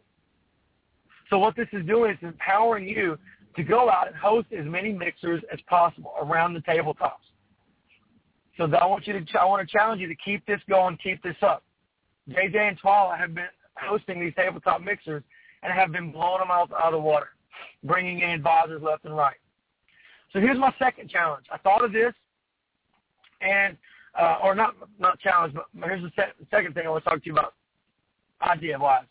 So 1.31 1.39
what 1.39 1.57
this 1.57 1.69
is 1.73 1.87
doing 1.87 2.13
is 2.13 2.19
empowering 2.23 2.89
you 2.89 3.19
to 3.57 3.63
go 3.63 3.91
out 3.91 4.07
and 4.07 4.17
host 4.17 4.49
as 4.57 4.65
many 4.65 4.93
mixers 4.93 5.43
as 5.53 5.59
possible 5.67 6.13
around 6.21 6.55
the 6.55 6.61
tabletops. 6.61 7.25
So 8.57 8.65
I 8.65 8.87
want 8.87 9.07
you 9.07 9.13
to, 9.13 9.41
I 9.41 9.45
want 9.45 9.67
to 9.67 9.73
challenge 9.73 10.01
you 10.01 10.09
to 10.09 10.17
keep 10.17 10.45
this 10.47 10.61
going, 10.69 10.99
keep 11.03 11.23
this 11.23 11.37
up. 11.43 11.63
JJ 12.29 12.57
and 12.57 12.79
Twala 12.79 13.17
have 13.17 13.35
been 13.35 13.47
hosting 13.77 14.21
these 14.21 14.35
tabletop 14.35 14.83
mixers 14.83 15.23
and 15.63 15.73
have 15.73 15.93
been 15.93 16.13
blowing 16.13 16.41
them 16.41 16.51
out, 16.51 16.71
of 16.73 16.93
the 16.93 16.99
water, 16.99 17.29
bringing 17.85 18.21
in 18.21 18.31
advisors 18.31 18.83
left 18.83 19.05
and 19.05 19.17
right. 19.17 19.37
So 20.33 20.41
here's 20.41 20.59
my 20.59 20.75
second 20.79 21.09
challenge. 21.09 21.47
I 21.53 21.59
thought 21.59 21.85
of 21.85 21.93
this, 21.93 22.13
and 23.41 23.77
uh, 24.19 24.39
or 24.43 24.55
not 24.55 24.75
not 24.99 25.19
challenge, 25.21 25.55
but 25.55 25.67
here's 25.85 26.03
the 26.03 26.11
se- 26.17 26.45
second 26.51 26.75
thing 26.75 26.87
I 26.87 26.91
want 26.91 27.05
to 27.05 27.11
talk 27.11 27.21
to 27.23 27.27
you 27.27 27.33
about, 27.33 27.55
idea 28.43 28.79
wise. 28.79 29.05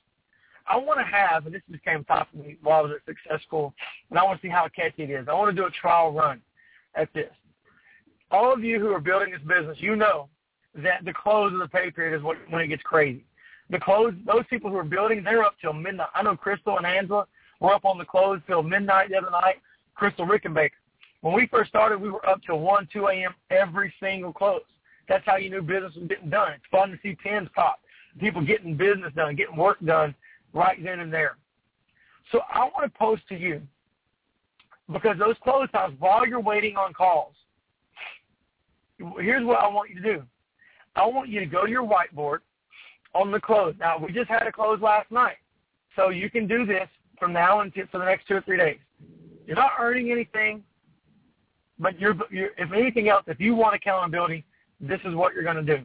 I 0.69 0.77
want 0.77 0.99
to 0.99 1.05
have, 1.05 1.45
and 1.45 1.55
this 1.55 1.61
just 1.71 1.83
came 1.83 2.03
top 2.03 2.27
of 2.33 2.39
me 2.39 2.57
while 2.61 2.79
I 2.79 2.81
was 2.81 2.91
at 2.91 3.05
Success 3.05 3.41
School, 3.43 3.73
and 4.09 4.19
I 4.19 4.23
want 4.23 4.41
to 4.41 4.47
see 4.47 4.51
how 4.51 4.67
catchy 4.67 5.03
it 5.03 5.09
is. 5.09 5.27
I 5.29 5.33
want 5.33 5.55
to 5.55 5.61
do 5.61 5.67
a 5.67 5.71
trial 5.71 6.11
run 6.11 6.41
at 6.95 7.13
this. 7.13 7.31
All 8.31 8.53
of 8.53 8.63
you 8.63 8.79
who 8.79 8.91
are 8.93 8.99
building 8.99 9.31
this 9.31 9.41
business, 9.47 9.77
you 9.79 9.95
know 9.95 10.27
that 10.83 11.05
the 11.05 11.13
close 11.13 11.53
of 11.53 11.59
the 11.59 11.67
pay 11.67 11.89
period 11.91 12.17
is 12.17 12.23
what, 12.23 12.37
when 12.49 12.61
it 12.61 12.67
gets 12.67 12.83
crazy 12.83 13.23
the 13.69 13.79
close, 13.79 14.13
those 14.25 14.43
people 14.49 14.69
who 14.69 14.77
are 14.77 14.83
building, 14.83 15.23
they're 15.23 15.43
up 15.43 15.55
till 15.61 15.73
midnight. 15.73 16.07
I 16.13 16.23
know 16.23 16.35
Crystal 16.35 16.77
and 16.77 16.85
Angela 16.85 17.25
were 17.59 17.73
up 17.73 17.85
on 17.85 17.97
the 17.97 18.05
close 18.05 18.39
till 18.47 18.63
midnight 18.63 19.09
the 19.09 19.17
other 19.17 19.31
night. 19.31 19.55
Crystal 19.95 20.25
Rickenbacker. 20.25 20.71
When 21.21 21.33
we 21.33 21.47
first 21.47 21.69
started, 21.69 21.99
we 21.99 22.09
were 22.09 22.25
up 22.27 22.39
till 22.45 22.59
1, 22.59 22.89
2 22.93 23.07
a.m. 23.07 23.33
every 23.49 23.93
single 23.99 24.31
close. 24.31 24.61
That's 25.09 25.25
how 25.25 25.37
you 25.37 25.49
knew 25.49 25.61
business 25.61 25.95
was 25.95 26.07
getting 26.07 26.29
done. 26.29 26.53
It's 26.53 26.63
fun 26.69 26.91
to 26.91 26.99
see 27.01 27.15
pins 27.15 27.49
pop, 27.55 27.79
people 28.19 28.45
getting 28.45 28.77
business 28.77 29.11
done, 29.15 29.35
getting 29.35 29.57
work 29.57 29.77
done 29.83 30.13
right 30.53 30.81
then 30.83 30.99
and 30.99 31.13
there. 31.13 31.37
So 32.31 32.41
I 32.51 32.59
want 32.59 32.91
to 32.91 32.97
post 32.97 33.23
to 33.29 33.35
you 33.35 33.61
because 34.91 35.17
those 35.17 35.35
close 35.43 35.69
times, 35.71 35.95
while 35.99 36.27
you're 36.27 36.39
waiting 36.39 36.75
on 36.75 36.93
calls, 36.93 37.33
here's 39.19 39.45
what 39.45 39.59
I 39.59 39.67
want 39.67 39.89
you 39.89 40.01
to 40.01 40.13
do. 40.15 40.23
I 40.95 41.05
want 41.05 41.29
you 41.29 41.39
to 41.39 41.45
go 41.45 41.65
to 41.65 41.71
your 41.71 41.87
whiteboard 41.87 42.39
on 43.13 43.31
the 43.31 43.39
close. 43.39 43.75
Now, 43.79 43.97
we 43.97 44.11
just 44.11 44.29
had 44.29 44.47
a 44.47 44.51
close 44.51 44.81
last 44.81 45.11
night, 45.11 45.37
so 45.95 46.09
you 46.09 46.29
can 46.29 46.47
do 46.47 46.65
this 46.65 46.89
from 47.19 47.33
now 47.33 47.61
until 47.61 47.85
for 47.91 47.99
the 47.99 48.05
next 48.05 48.27
two 48.27 48.35
or 48.35 48.41
three 48.41 48.57
days. 48.57 48.79
You're 49.45 49.55
not 49.55 49.71
earning 49.79 50.11
anything, 50.11 50.63
but 51.79 51.99
you're, 51.99 52.15
you're 52.31 52.49
if 52.57 52.71
anything 52.71 53.09
else, 53.09 53.23
if 53.27 53.39
you 53.39 53.55
want 53.55 53.75
accountability, 53.75 54.43
this 54.79 54.99
is 55.05 55.15
what 55.15 55.33
you're 55.33 55.43
going 55.43 55.63
to 55.63 55.77
do. 55.77 55.83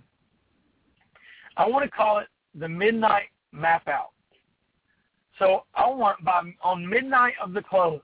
I 1.56 1.68
want 1.68 1.84
to 1.84 1.90
call 1.90 2.18
it 2.18 2.28
the 2.54 2.68
midnight 2.68 3.28
map 3.52 3.86
out. 3.88 4.11
So 5.42 5.64
I 5.74 5.90
want 5.90 6.24
by 6.24 6.40
on 6.62 6.88
midnight 6.88 7.34
of 7.42 7.52
the 7.52 7.62
close, 7.62 8.00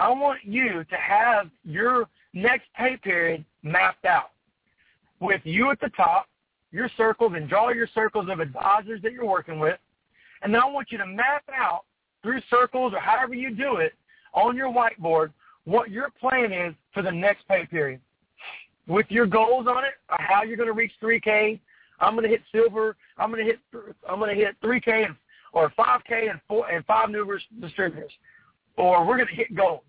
I 0.00 0.10
want 0.10 0.40
you 0.42 0.82
to 0.82 0.96
have 0.96 1.50
your 1.62 2.06
next 2.34 2.66
pay 2.76 2.96
period 2.96 3.44
mapped 3.62 4.04
out 4.04 4.30
with 5.20 5.40
you 5.44 5.70
at 5.70 5.80
the 5.80 5.90
top 5.90 6.26
your 6.72 6.90
circles 6.96 7.34
and 7.36 7.48
draw 7.48 7.70
your 7.70 7.86
circles 7.94 8.26
of 8.28 8.40
advisors 8.40 9.00
that 9.02 9.12
you're 9.12 9.24
working 9.24 9.60
with. 9.60 9.78
And 10.42 10.52
then 10.52 10.60
I 10.60 10.66
want 10.66 10.90
you 10.90 10.98
to 10.98 11.06
map 11.06 11.44
out 11.54 11.84
through 12.24 12.40
circles 12.50 12.92
or 12.92 12.98
however 12.98 13.34
you 13.34 13.54
do 13.54 13.76
it 13.76 13.94
on 14.34 14.56
your 14.56 14.68
whiteboard 14.68 15.32
what 15.64 15.90
your 15.90 16.10
plan 16.20 16.52
is 16.52 16.74
for 16.92 17.02
the 17.02 17.12
next 17.12 17.46
pay 17.46 17.66
period. 17.66 18.00
With 18.88 19.06
your 19.10 19.26
goals 19.26 19.68
on 19.68 19.84
it, 19.84 19.94
how 20.08 20.42
you're 20.42 20.56
going 20.56 20.68
to 20.68 20.72
reach 20.72 20.92
3K. 21.00 21.60
I'm 22.00 22.14
going 22.14 22.24
to 22.24 22.28
hit 22.28 22.42
silver. 22.50 22.96
I'm 23.16 23.30
going 23.30 23.44
to 23.44 23.50
hit. 23.52 23.60
I'm 24.08 24.18
going 24.18 24.36
to 24.36 24.44
hit 24.44 24.60
3K 24.60 25.06
and, 25.06 25.14
or 25.52 25.72
5K 25.78 26.30
and 26.30 26.40
four 26.46 26.68
and 26.68 26.84
five 26.86 27.10
new 27.10 27.38
distributors, 27.60 28.12
or 28.76 29.04
we're 29.06 29.16
going 29.16 29.28
to 29.28 29.34
hit 29.34 29.54
gold, 29.54 29.80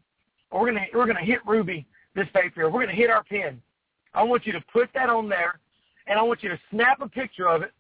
or 0.52 0.62
we're 0.62 0.72
going 0.72 0.84
to 0.84 0.98
we're 0.98 1.06
going 1.06 1.18
to 1.18 1.24
hit 1.24 1.40
ruby 1.46 1.86
this 2.16 2.28
pay 2.34 2.50
period. 2.50 2.72
We're 2.72 2.84
going 2.84 2.96
to 2.96 3.02
hit 3.02 3.10
our 3.10 3.24
pin. 3.24 3.62
I 4.14 4.24
want 4.24 4.46
you 4.46 4.54
to 4.54 4.62
put 4.74 4.90
that 4.96 5.10
on 5.10 5.30
there, 5.30 5.60
and 6.08 6.18
I 6.18 6.24
want 6.24 6.42
you 6.44 6.50
to 6.50 6.60
snap 6.72 7.02
a 7.02 7.08
picture 7.08 7.48
of 7.48 7.62
it, 7.62 7.72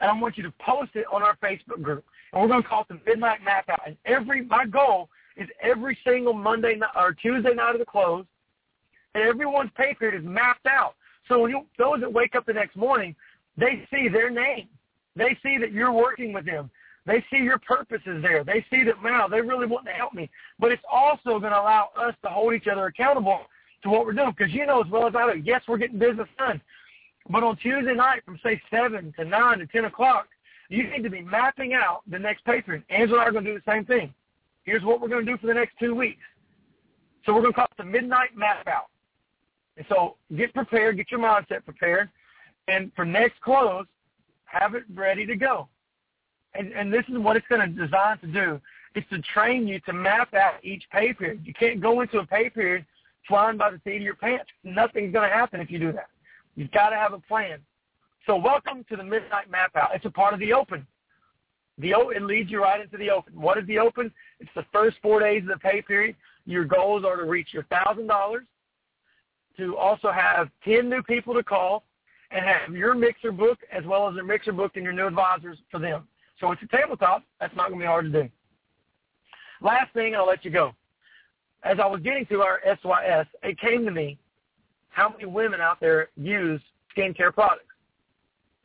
and 0.00 0.10
I 0.10 0.18
want 0.18 0.36
you 0.36 0.42
to 0.44 0.52
post 0.58 0.92
it 0.94 1.04
on 1.12 1.22
our 1.22 1.36
Facebook 1.36 1.82
group. 1.82 2.04
And 2.32 2.42
we're 2.42 2.48
going 2.48 2.62
to 2.62 2.68
call 2.68 2.82
it 2.82 2.88
the 2.88 3.00
Midnight 3.10 3.42
Map 3.44 3.68
Out. 3.68 3.80
And 3.86 3.96
every 4.04 4.44
my 4.44 4.66
goal 4.66 5.08
is 5.36 5.48
every 5.62 5.96
single 6.04 6.32
Monday 6.32 6.76
night 6.76 6.90
or 6.96 7.12
Tuesday 7.12 7.54
night 7.54 7.74
of 7.74 7.78
the 7.78 7.86
close, 7.86 8.24
and 9.14 9.24
everyone's 9.24 9.70
pay 9.76 9.94
period 9.94 10.20
is 10.20 10.26
mapped 10.26 10.66
out. 10.66 10.94
So 11.28 11.40
when 11.40 11.50
you, 11.50 11.66
those 11.78 12.00
that 12.00 12.12
wake 12.12 12.34
up 12.34 12.46
the 12.46 12.52
next 12.52 12.76
morning, 12.76 13.14
they 13.56 13.86
see 13.90 14.08
their 14.08 14.30
name. 14.30 14.68
They 15.16 15.36
see 15.42 15.56
that 15.58 15.72
you're 15.72 15.92
working 15.92 16.32
with 16.32 16.44
them. 16.44 16.70
They 17.06 17.24
see 17.30 17.38
your 17.38 17.58
purpose 17.58 18.02
is 18.04 18.20
there. 18.20 18.42
They 18.42 18.64
see 18.68 18.82
that, 18.84 19.00
wow, 19.02 19.28
they 19.30 19.40
really 19.40 19.66
want 19.66 19.86
to 19.86 19.92
help 19.92 20.12
me. 20.12 20.28
But 20.58 20.72
it's 20.72 20.82
also 20.90 21.38
going 21.38 21.52
to 21.52 21.60
allow 21.60 21.90
us 21.96 22.14
to 22.22 22.28
hold 22.28 22.54
each 22.54 22.66
other 22.66 22.86
accountable 22.86 23.40
to 23.84 23.88
what 23.88 24.04
we're 24.04 24.12
doing. 24.12 24.34
Because 24.36 24.52
you 24.52 24.66
know 24.66 24.82
as 24.82 24.90
well 24.90 25.06
as 25.06 25.14
I 25.14 25.32
do, 25.32 25.38
yes, 25.38 25.62
we're 25.68 25.78
getting 25.78 25.98
business 25.98 26.28
done. 26.36 26.60
But 27.30 27.44
on 27.44 27.56
Tuesday 27.56 27.94
night 27.94 28.24
from, 28.24 28.38
say, 28.42 28.60
7 28.70 29.14
to 29.18 29.24
9 29.24 29.58
to 29.58 29.66
10 29.66 29.84
o'clock, 29.84 30.26
you 30.68 30.88
need 30.90 31.04
to 31.04 31.10
be 31.10 31.22
mapping 31.22 31.74
out 31.74 32.02
the 32.10 32.18
next 32.18 32.44
patron. 32.44 32.82
Angela 32.90 33.18
and 33.18 33.22
I 33.22 33.28
are 33.28 33.32
going 33.32 33.44
to 33.44 33.52
do 33.52 33.60
the 33.64 33.70
same 33.70 33.84
thing. 33.84 34.12
Here's 34.64 34.82
what 34.82 35.00
we're 35.00 35.08
going 35.08 35.24
to 35.24 35.32
do 35.32 35.38
for 35.38 35.46
the 35.46 35.54
next 35.54 35.78
two 35.78 35.94
weeks. 35.94 36.22
So 37.24 37.32
we're 37.32 37.42
going 37.42 37.52
to 37.52 37.56
call 37.56 37.66
it 37.66 37.76
the 37.76 37.84
midnight 37.84 38.36
map 38.36 38.66
out. 38.66 38.86
And 39.76 39.86
so 39.88 40.16
get 40.36 40.52
prepared, 40.54 40.96
get 40.96 41.10
your 41.10 41.20
mindset 41.20 41.64
prepared, 41.64 42.08
and 42.66 42.90
for 42.96 43.04
next 43.04 43.40
close, 43.42 43.86
have 44.44 44.74
it 44.74 44.84
ready 44.92 45.26
to 45.26 45.36
go. 45.36 45.68
And, 46.58 46.72
and 46.72 46.92
this 46.92 47.04
is 47.08 47.18
what 47.18 47.36
it's 47.36 47.46
going 47.48 47.60
to 47.60 47.86
design 47.86 48.18
to 48.18 48.26
do. 48.26 48.60
It's 48.94 49.08
to 49.10 49.20
train 49.34 49.66
you 49.66 49.78
to 49.80 49.92
map 49.92 50.32
out 50.34 50.64
each 50.64 50.84
pay 50.90 51.12
period. 51.12 51.42
You 51.44 51.52
can't 51.54 51.80
go 51.80 52.00
into 52.00 52.18
a 52.18 52.26
pay 52.26 52.48
period 52.48 52.86
flying 53.28 53.58
by 53.58 53.70
the 53.70 53.80
seat 53.84 53.96
of 53.96 54.02
your 54.02 54.14
pants. 54.14 54.46
Nothing's 54.64 55.12
going 55.12 55.28
to 55.28 55.34
happen 55.34 55.60
if 55.60 55.70
you 55.70 55.78
do 55.78 55.92
that. 55.92 56.08
You've 56.54 56.70
got 56.72 56.90
to 56.90 56.96
have 56.96 57.12
a 57.12 57.18
plan. 57.18 57.58
So 58.24 58.36
welcome 58.36 58.84
to 58.88 58.96
the 58.96 59.04
Midnight 59.04 59.50
Map 59.50 59.76
Out. 59.76 59.90
It's 59.94 60.04
a 60.06 60.10
part 60.10 60.32
of 60.34 60.40
the 60.40 60.52
Open. 60.52 60.86
The 61.78 61.92
o- 61.94 62.08
It 62.08 62.22
leads 62.22 62.50
you 62.50 62.62
right 62.62 62.80
into 62.80 62.96
the 62.96 63.10
Open. 63.10 63.38
What 63.40 63.58
is 63.58 63.66
the 63.66 63.78
Open? 63.78 64.10
It's 64.40 64.50
the 64.56 64.64
first 64.72 64.96
four 65.02 65.20
days 65.20 65.42
of 65.42 65.48
the 65.48 65.58
pay 65.58 65.82
period. 65.82 66.16
Your 66.46 66.64
goals 66.64 67.04
are 67.04 67.16
to 67.16 67.24
reach 67.24 67.48
your 67.52 67.64
$1,000, 67.64 68.38
to 69.58 69.76
also 69.76 70.10
have 70.10 70.48
10 70.64 70.88
new 70.88 71.02
people 71.02 71.34
to 71.34 71.42
call, 71.42 71.84
and 72.30 72.44
have 72.44 72.74
your 72.74 72.94
mixer 72.94 73.30
book 73.30 73.58
as 73.70 73.84
well 73.84 74.08
as 74.08 74.14
their 74.14 74.24
mixer 74.24 74.52
book 74.52 74.72
and 74.76 74.84
your 74.84 74.92
new 74.92 75.06
advisors 75.06 75.58
for 75.70 75.78
them. 75.78 76.08
So 76.40 76.52
it's 76.52 76.62
a 76.62 76.66
tabletop. 76.66 77.22
That's 77.40 77.54
not 77.56 77.68
going 77.68 77.80
to 77.80 77.84
be 77.84 77.86
hard 77.86 78.12
to 78.12 78.22
do. 78.22 78.28
Last 79.60 79.92
thing, 79.94 80.14
I'll 80.14 80.26
let 80.26 80.44
you 80.44 80.50
go. 80.50 80.74
As 81.64 81.78
I 81.82 81.86
was 81.86 82.00
getting 82.00 82.26
to 82.26 82.42
our 82.42 82.60
SYS, 82.64 83.26
it 83.42 83.58
came 83.58 83.84
to 83.84 83.90
me 83.90 84.18
how 84.90 85.08
many 85.08 85.24
women 85.24 85.60
out 85.60 85.80
there 85.80 86.08
use 86.16 86.60
skincare 86.96 87.32
products. 87.32 87.64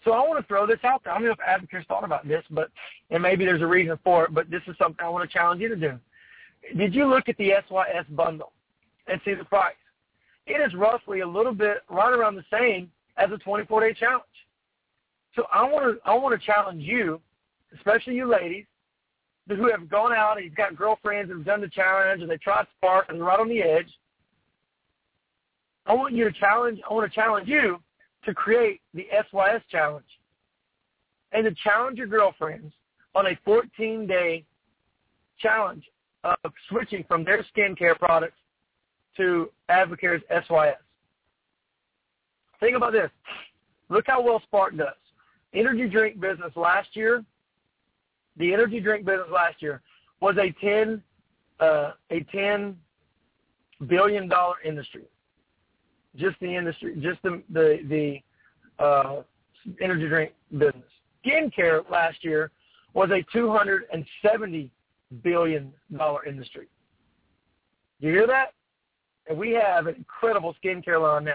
So 0.04 0.12
I 0.12 0.20
want 0.28 0.40
to 0.40 0.48
throw 0.48 0.66
this 0.66 0.80
out 0.84 1.04
there. 1.04 1.14
I 1.14 1.18
don't 1.18 1.26
know 1.26 1.32
if 1.34 1.40
Advocare's 1.46 1.86
thought 1.88 2.04
about 2.04 2.28
this, 2.28 2.44
but 2.50 2.70
and 3.12 3.22
maybe 3.22 3.46
there's 3.46 3.62
a 3.62 3.68
reason 3.68 4.00
for 4.04 4.26
it, 4.26 4.34
but 4.34 4.50
this 4.50 4.62
is 4.68 4.76
something 4.78 5.06
I 5.06 5.10
want 5.10 5.30
to 5.30 5.34
challenge 5.34 5.62
you 5.62 5.70
to 5.70 5.76
do. 5.76 6.00
Did 6.78 6.96
you 6.96 7.06
look 7.06 7.30
at 7.30 7.38
the 7.38 7.52
SYS 7.68 8.06
bundle 8.10 8.52
and 9.08 9.22
see 9.24 9.34
the 9.34 9.46
price? 9.46 9.76
It 10.48 10.60
is 10.62 10.74
roughly 10.74 11.20
a 11.20 11.28
little 11.28 11.54
bit 11.54 11.84
right 11.90 12.14
around 12.14 12.36
the 12.36 12.46
same 12.52 12.92
as 13.18 13.30
a 13.32 13.38
24-day 13.38 13.94
challenge. 14.00 14.24
So 15.36 15.46
I 15.54 15.64
want 15.64 15.86
to 15.86 16.10
I 16.10 16.14
want 16.16 16.40
to 16.40 16.46
challenge 16.46 16.84
you, 16.84 17.22
especially 17.76 18.16
you 18.16 18.30
ladies, 18.30 18.66
who 19.48 19.70
have 19.70 19.90
gone 19.90 20.14
out 20.14 20.38
and 20.38 20.46
you've 20.46 20.56
got 20.56 20.76
girlfriends 20.76 21.30
and 21.30 21.40
have 21.40 21.46
done 21.46 21.62
the 21.62 21.68
challenge 21.68 22.22
and 22.22 22.30
they 22.30 22.38
tried 22.38 22.66
Spark 22.78 23.08
and 23.10 23.18
they're 23.18 23.28
right 23.28 23.40
on 23.40 23.50
the 23.50 23.62
edge. 23.62 23.90
I 25.86 25.94
want 25.94 26.14
you 26.14 26.24
to 26.24 26.32
challenge. 26.32 26.80
I 26.90 26.94
want 26.94 27.12
to 27.12 27.16
challenge 27.16 27.48
you 27.48 27.80
to 28.24 28.34
create 28.34 28.82
the 28.94 29.08
SYS 29.12 29.62
challenge 29.70 30.06
and 31.32 31.44
to 31.44 31.54
challenge 31.64 31.98
your 31.98 32.08
girlfriends 32.08 32.74
on 33.16 33.26
a 33.26 33.38
14-day 33.48 34.46
challenge 35.40 35.84
of 36.24 36.38
switching 36.70 37.04
from 37.08 37.24
their 37.24 37.44
skincare 37.56 37.98
products 37.98 38.38
to 39.18 39.50
Advocare's 39.70 40.22
SYS. 40.30 40.78
Think 42.60 42.78
about 42.78 42.94
this. 42.94 43.10
Look 43.90 44.06
how 44.08 44.22
well 44.22 44.42
Spark 44.44 44.78
does. 44.78 44.94
Energy 45.54 45.90
drink 45.90 46.22
business 46.22 46.52
last 46.56 46.96
year, 46.96 47.26
the 48.38 48.54
energy 48.54 48.80
drink 48.80 49.06
business 49.06 49.28
last 49.32 49.62
year 49.62 49.82
was 50.20 50.36
a 50.38 50.52
10 50.64 51.02
uh, 51.60 51.92
a 52.10 52.20
10 52.32 52.76
billion 53.88 54.28
dollar 54.28 54.56
industry 54.66 55.06
just 56.16 56.40
the 56.40 56.56
industry, 56.56 56.96
just 57.02 57.22
the 57.24 57.42
the, 57.50 57.80
the 58.80 58.84
uh, 58.84 59.22
energy 59.82 60.08
drink 60.08 60.34
business. 60.52 60.84
Skincare 61.26 61.90
last 61.90 62.24
year 62.24 62.52
was 62.94 63.10
a 63.12 63.24
270 63.32 64.72
billion 65.24 65.72
dollar 65.96 66.26
industry. 66.26 66.68
You 68.00 68.10
hear 68.10 68.28
that? 68.28 68.54
And 69.30 69.38
we 69.38 69.52
have 69.52 69.88
an 69.88 69.96
incredible 69.96 70.56
skincare 70.64 71.02
line 71.02 71.26
now. 71.26 71.34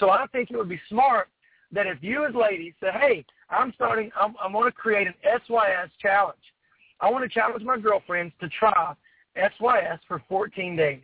So 0.00 0.10
I 0.10 0.26
think 0.32 0.50
it 0.50 0.56
would 0.56 0.70
be 0.70 0.80
smart 0.88 1.28
that 1.72 1.86
if 1.86 1.98
you 2.00 2.24
as 2.26 2.34
ladies 2.34 2.74
say, 2.80 2.88
hey, 2.92 3.24
I'm 3.50 3.72
starting, 3.74 4.10
I'm, 4.18 4.34
I 4.42 4.48
want 4.48 4.66
to 4.66 4.72
create 4.72 5.06
an 5.06 5.14
SYS 5.22 5.90
challenge. 6.00 6.38
I 7.00 7.10
want 7.10 7.24
to 7.24 7.28
challenge 7.28 7.64
my 7.64 7.78
girlfriends 7.78 8.32
to 8.40 8.48
try 8.48 8.94
SYS 9.36 9.98
for 10.06 10.22
14 10.28 10.76
days. 10.76 11.00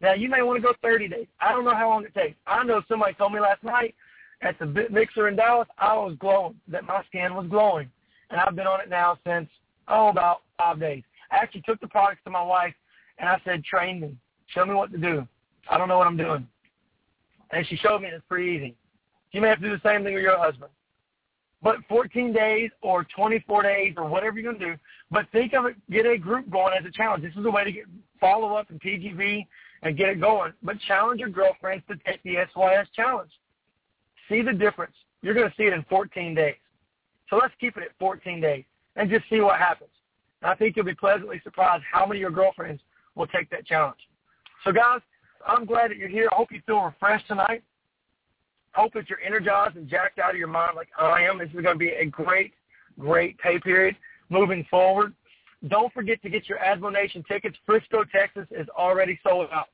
Now, 0.00 0.14
you 0.14 0.28
may 0.28 0.42
want 0.42 0.58
to 0.58 0.62
go 0.62 0.74
30 0.82 1.08
days. 1.08 1.26
I 1.40 1.52
don't 1.52 1.64
know 1.64 1.74
how 1.74 1.88
long 1.88 2.04
it 2.04 2.14
takes. 2.14 2.36
I 2.46 2.64
know 2.64 2.82
somebody 2.88 3.14
told 3.14 3.32
me 3.32 3.40
last 3.40 3.62
night 3.62 3.94
at 4.42 4.58
the 4.58 4.66
mixer 4.90 5.28
in 5.28 5.36
Dallas, 5.36 5.68
I 5.78 5.94
was 5.94 6.16
glowing, 6.18 6.56
that 6.68 6.84
my 6.84 7.02
skin 7.08 7.34
was 7.34 7.46
glowing. 7.48 7.90
And 8.30 8.40
I've 8.40 8.56
been 8.56 8.66
on 8.66 8.80
it 8.80 8.90
now 8.90 9.18
since, 9.26 9.48
oh, 9.88 10.08
about 10.08 10.42
five 10.58 10.80
days. 10.80 11.02
I 11.30 11.36
actually 11.36 11.62
took 11.62 11.80
the 11.80 11.88
products 11.88 12.20
to 12.24 12.30
my 12.30 12.42
wife, 12.42 12.74
and 13.18 13.28
I 13.28 13.40
said, 13.44 13.64
train 13.64 14.00
me. 14.00 14.16
Show 14.48 14.66
me 14.66 14.74
what 14.74 14.92
to 14.92 14.98
do. 14.98 15.26
I 15.70 15.78
don't 15.78 15.88
know 15.88 15.98
what 15.98 16.06
I'm 16.06 16.16
doing. 16.16 16.46
And 17.50 17.66
she 17.66 17.76
showed 17.76 18.00
me, 18.00 18.08
and 18.08 18.16
it's 18.16 18.24
pretty 18.28 18.50
easy. 18.50 18.76
You 19.34 19.40
may 19.40 19.48
have 19.48 19.60
to 19.60 19.68
do 19.68 19.76
the 19.76 19.88
same 19.88 20.04
thing 20.04 20.14
with 20.14 20.22
your 20.22 20.38
husband. 20.38 20.70
But 21.60 21.78
14 21.88 22.32
days 22.32 22.70
or 22.82 23.04
24 23.16 23.64
days 23.64 23.94
or 23.96 24.08
whatever 24.08 24.38
you're 24.38 24.52
going 24.52 24.60
to 24.60 24.74
do, 24.74 24.80
but 25.10 25.26
think 25.32 25.54
of 25.54 25.64
it, 25.66 25.74
get 25.90 26.06
a 26.06 26.16
group 26.16 26.48
going 26.50 26.72
as 26.78 26.86
a 26.86 26.90
challenge. 26.90 27.24
This 27.24 27.32
is 27.36 27.44
a 27.44 27.50
way 27.50 27.64
to 27.64 27.72
get 27.72 27.84
follow 28.20 28.54
up 28.54 28.70
in 28.70 28.78
PGV 28.78 29.44
and 29.82 29.96
get 29.96 30.08
it 30.10 30.20
going. 30.20 30.52
But 30.62 30.76
challenge 30.86 31.18
your 31.18 31.30
girlfriends 31.30 31.84
to 31.88 31.96
take 32.06 32.22
the 32.22 32.36
SYS 32.54 32.88
challenge. 32.94 33.32
See 34.28 34.40
the 34.40 34.52
difference. 34.52 34.94
You're 35.20 35.34
going 35.34 35.48
to 35.48 35.56
see 35.56 35.64
it 35.64 35.72
in 35.72 35.84
14 35.90 36.34
days. 36.34 36.54
So 37.28 37.36
let's 37.36 37.54
keep 37.58 37.76
it 37.76 37.82
at 37.82 37.90
14 37.98 38.40
days 38.40 38.64
and 38.94 39.10
just 39.10 39.24
see 39.28 39.40
what 39.40 39.58
happens. 39.58 39.90
And 40.42 40.50
I 40.52 40.54
think 40.54 40.76
you'll 40.76 40.84
be 40.84 40.94
pleasantly 40.94 41.40
surprised 41.42 41.82
how 41.90 42.06
many 42.06 42.18
of 42.18 42.20
your 42.20 42.30
girlfriends 42.30 42.82
will 43.16 43.26
take 43.26 43.50
that 43.50 43.66
challenge. 43.66 43.98
So 44.62 44.70
guys, 44.70 45.00
I'm 45.44 45.64
glad 45.64 45.90
that 45.90 45.96
you're 45.96 46.08
here. 46.08 46.28
I 46.30 46.36
hope 46.36 46.52
you 46.52 46.62
feel 46.66 46.82
refreshed 46.82 47.26
tonight. 47.26 47.64
Hope 48.74 48.92
that 48.94 49.08
you're 49.08 49.20
energized 49.24 49.76
and 49.76 49.88
jacked 49.88 50.18
out 50.18 50.30
of 50.30 50.36
your 50.36 50.48
mind 50.48 50.74
like 50.74 50.88
I 50.98 51.22
am. 51.22 51.38
This 51.38 51.48
is 51.48 51.62
going 51.62 51.74
to 51.74 51.76
be 51.76 51.90
a 51.90 52.04
great, 52.06 52.54
great 52.98 53.38
pay 53.38 53.58
period 53.58 53.96
moving 54.30 54.66
forward. 54.70 55.14
Don't 55.68 55.92
forget 55.92 56.20
to 56.22 56.28
get 56.28 56.48
your 56.48 56.58
Advo 56.58 56.92
Nation 56.92 57.24
tickets. 57.26 57.56
Frisco, 57.64 58.04
Texas 58.04 58.46
is 58.50 58.68
already 58.70 59.18
sold 59.22 59.48
out. 59.52 59.68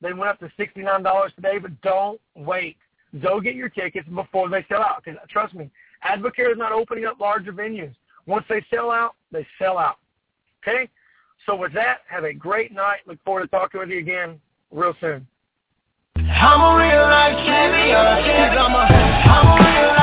They 0.00 0.12
went 0.12 0.28
up 0.28 0.38
to 0.40 0.50
$69 0.58 1.34
today, 1.34 1.58
but 1.58 1.80
don't 1.80 2.20
wait. 2.34 2.76
Go 3.22 3.40
get 3.40 3.54
your 3.54 3.70
tickets 3.70 4.08
before 4.14 4.48
they 4.48 4.64
sell 4.68 4.82
out. 4.82 5.02
Because 5.04 5.18
trust 5.30 5.54
me, 5.54 5.70
Advocare 6.04 6.52
is 6.52 6.58
not 6.58 6.72
opening 6.72 7.06
up 7.06 7.18
larger 7.18 7.52
venues. 7.52 7.94
Once 8.26 8.44
they 8.48 8.64
sell 8.72 8.90
out, 8.90 9.14
they 9.32 9.46
sell 9.58 9.78
out. 9.78 9.96
Okay? 10.62 10.88
So 11.46 11.56
with 11.56 11.72
that, 11.74 11.98
have 12.08 12.24
a 12.24 12.32
great 12.32 12.72
night. 12.72 12.98
Look 13.06 13.22
forward 13.24 13.42
to 13.42 13.48
talking 13.48 13.80
with 13.80 13.88
you 13.88 13.98
again 13.98 14.40
real 14.70 14.94
soon. 15.00 15.26
I'm 16.46 16.62
a 16.62 16.78
real 16.78 17.02
life 17.10 17.38
champion. 17.42 18.54
I'm 18.54 18.70
a, 18.70 18.86
I'm 18.86 19.46
a 19.50 19.54
real 19.66 19.95